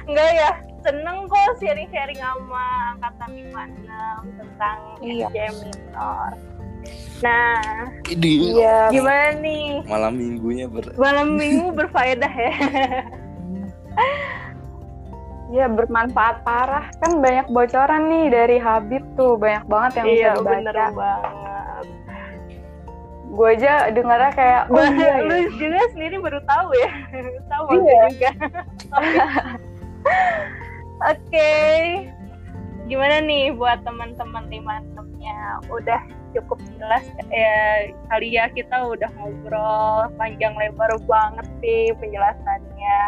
Enggak 0.05 0.31
ya? 0.35 0.51
Seneng 0.83 1.31
kok 1.31 1.55
sharing-sharing 1.57 2.19
sama 2.19 2.67
angkatan 2.93 3.31
56 3.55 3.87
tentang 4.37 4.79
Iya. 4.99 5.27
SJM 5.31 5.55
minor. 5.63 6.31
Nah, 7.23 7.63
Ini 8.11 8.31
iya 8.59 8.91
gimana 8.91 9.39
nih? 9.39 9.87
malam 9.87 10.19
minggunya 10.19 10.67
ber 10.67 10.91
Malam 10.99 11.39
minggu 11.39 11.71
berfaedah 11.73 12.33
ya? 12.35 12.55
Iya 15.53 15.69
bermanfaat 15.69 16.41
parah 16.43 16.89
kan 16.97 17.21
banyak 17.21 17.45
bocoran 17.47 18.09
nih 18.09 18.33
dari 18.33 18.57
Habib 18.57 19.05
tuh 19.15 19.37
banyak 19.37 19.69
banget 19.69 19.93
yang 20.01 20.07
iya, 20.09 20.31
bisa 20.33 20.41
bener 20.41 20.73
dibaca. 20.73 20.97
banget. 20.97 21.85
Gue 23.33 23.57
aja 23.57 23.89
dengarnya 23.89 24.31
kayak 24.31 24.63
oh 24.69 24.77
Bah, 24.77 24.93
iya 24.93 25.25
lu 25.25 25.33
ya. 25.33 25.49
juga 25.57 25.81
sendiri 25.91 26.17
baru 26.21 26.41
tahu 26.45 26.69
ya. 26.77 26.91
Tahu 27.53 27.65
Iya. 27.73 28.03
juga. 28.13 28.31
Oke. 31.11 31.53
Gimana 32.87 33.23
nih 33.23 33.55
buat 33.55 33.83
teman-teman 33.83 34.47
lima 34.47 34.83
enamnya 34.85 35.63
udah 35.71 36.01
cukup 36.33 36.61
jelas 36.77 37.05
ya 37.29 37.93
kali 38.09 38.33
ya 38.33 38.49
kita 38.49 38.89
udah 38.89 39.09
ngobrol 39.17 40.09
panjang 40.17 40.53
lebar 40.53 40.93
banget 41.05 41.47
sih 41.61 41.93
penjelasannya. 41.97 43.01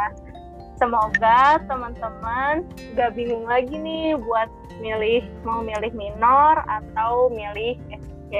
Semoga 0.74 1.60
teman-teman 1.70 2.66
gak 2.96 3.14
bingung 3.14 3.46
lagi 3.46 3.76
nih 3.76 4.16
buat 4.18 4.48
milih 4.80 5.22
mau 5.46 5.62
milih 5.62 5.92
minor 5.94 6.64
atau 6.66 7.30
milih 7.30 7.78
SC 7.92 8.32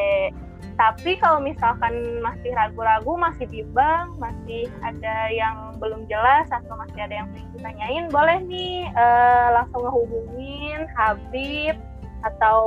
tapi 0.75 1.17
kalau 1.23 1.39
misalkan 1.39 2.19
masih 2.19 2.51
ragu-ragu 2.55 3.15
masih 3.15 3.47
bimbang 3.47 4.11
masih 4.19 4.67
ada 4.83 5.31
yang 5.31 5.77
belum 5.79 6.07
jelas 6.11 6.51
atau 6.51 6.75
masih 6.81 7.07
ada 7.07 7.23
yang 7.23 7.29
pengen 7.31 7.51
ditanyain 7.55 8.05
boleh 8.11 8.39
nih 8.45 8.91
uh, 8.93 9.49
langsung 9.63 9.87
ngehubungin 9.87 10.85
Habib 10.99 11.77
atau 12.25 12.61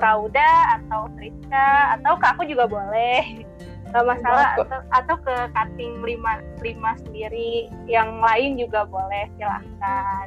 Rauda 0.00 0.80
atau 0.80 1.12
Triska 1.16 2.00
atau 2.00 2.16
ke 2.16 2.26
aku 2.26 2.42
juga 2.48 2.64
boleh. 2.64 3.44
Nggak 3.92 4.04
masalah. 4.04 4.56
Atau, 4.58 4.80
atau 4.90 5.16
ke 5.22 5.34
cutting 5.52 6.00
lima 6.02 6.40
lima 6.64 6.96
sendiri. 7.04 7.68
Yang 7.84 8.10
lain 8.18 8.50
juga 8.58 8.88
boleh 8.88 9.28
silahkan 9.36 10.26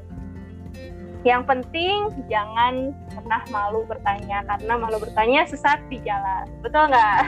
yang 1.27 1.43
penting 1.43 2.07
jangan 2.31 2.95
pernah 3.11 3.43
malu 3.51 3.83
bertanya 3.83 4.47
karena 4.47 4.73
malu 4.79 4.97
bertanya 5.03 5.43
sesat 5.43 5.83
di 5.91 5.99
jalan. 6.07 6.47
Betul 6.63 6.87
nggak? 6.87 7.23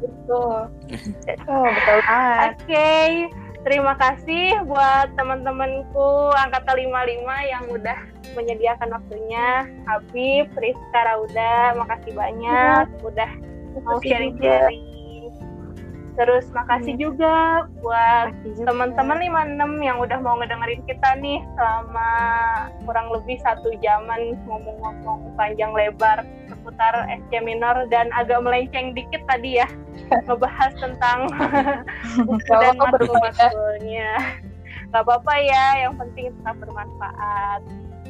Betul. 0.00 0.56
Oh 1.44 1.66
betul. 1.68 1.98
Banget 2.08 2.48
oke 2.48 2.64
okay. 2.64 3.28
terima 3.68 3.92
kasih 4.00 4.64
buat 4.64 5.12
teman-temanku 5.20 6.32
angkatan 6.40 6.88
55 6.88 7.52
yang 7.52 7.64
udah 7.68 7.98
menyediakan 8.32 8.88
waktunya. 8.96 9.68
Habib 9.84 10.48
Rizka 10.56 11.00
Rauda 11.04 11.76
makasih 11.76 12.12
banyak 12.16 12.84
ya. 12.88 13.04
udah 13.04 13.30
mau 13.84 14.00
sharing-sharing 14.00 14.87
Terus 16.18 16.50
makasih 16.50 16.98
hmm. 16.98 17.02
juga 17.02 17.34
buat 17.78 18.34
teman-teman 18.66 19.22
56 19.54 19.86
yang 19.86 20.02
udah 20.02 20.18
mau 20.18 20.34
ngedengerin 20.42 20.82
kita 20.90 21.14
nih 21.22 21.38
selama 21.54 22.10
kurang 22.82 23.14
lebih 23.14 23.38
satu 23.38 23.70
jaman 23.78 24.34
ngomong-ngomong 24.50 25.30
panjang 25.38 25.70
lebar 25.70 26.26
seputar 26.50 27.06
SC 27.06 27.38
minor 27.38 27.86
dan 27.86 28.10
agak 28.18 28.42
melenceng 28.42 28.98
dikit 28.98 29.22
tadi 29.30 29.62
ya 29.62 29.68
ngebahas 30.26 30.74
tentang 30.82 31.30
dan 32.50 32.74
matkul-matkulnya. 32.74 34.42
Gak 34.88 35.04
apa-apa 35.04 35.34
ya, 35.44 35.84
yang 35.84 36.00
penting 36.00 36.32
tetap 36.32 36.56
bermanfaat. 36.64 37.60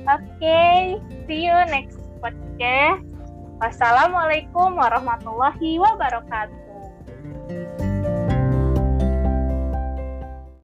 Oke, 0.08 0.40
okay, 0.40 0.96
see 1.26 1.50
you 1.50 1.58
next 1.68 1.98
podcast. 2.22 3.02
Wassalamualaikum 3.58 4.78
warahmatullahi 4.78 5.82
wabarakatuh. 5.82 6.78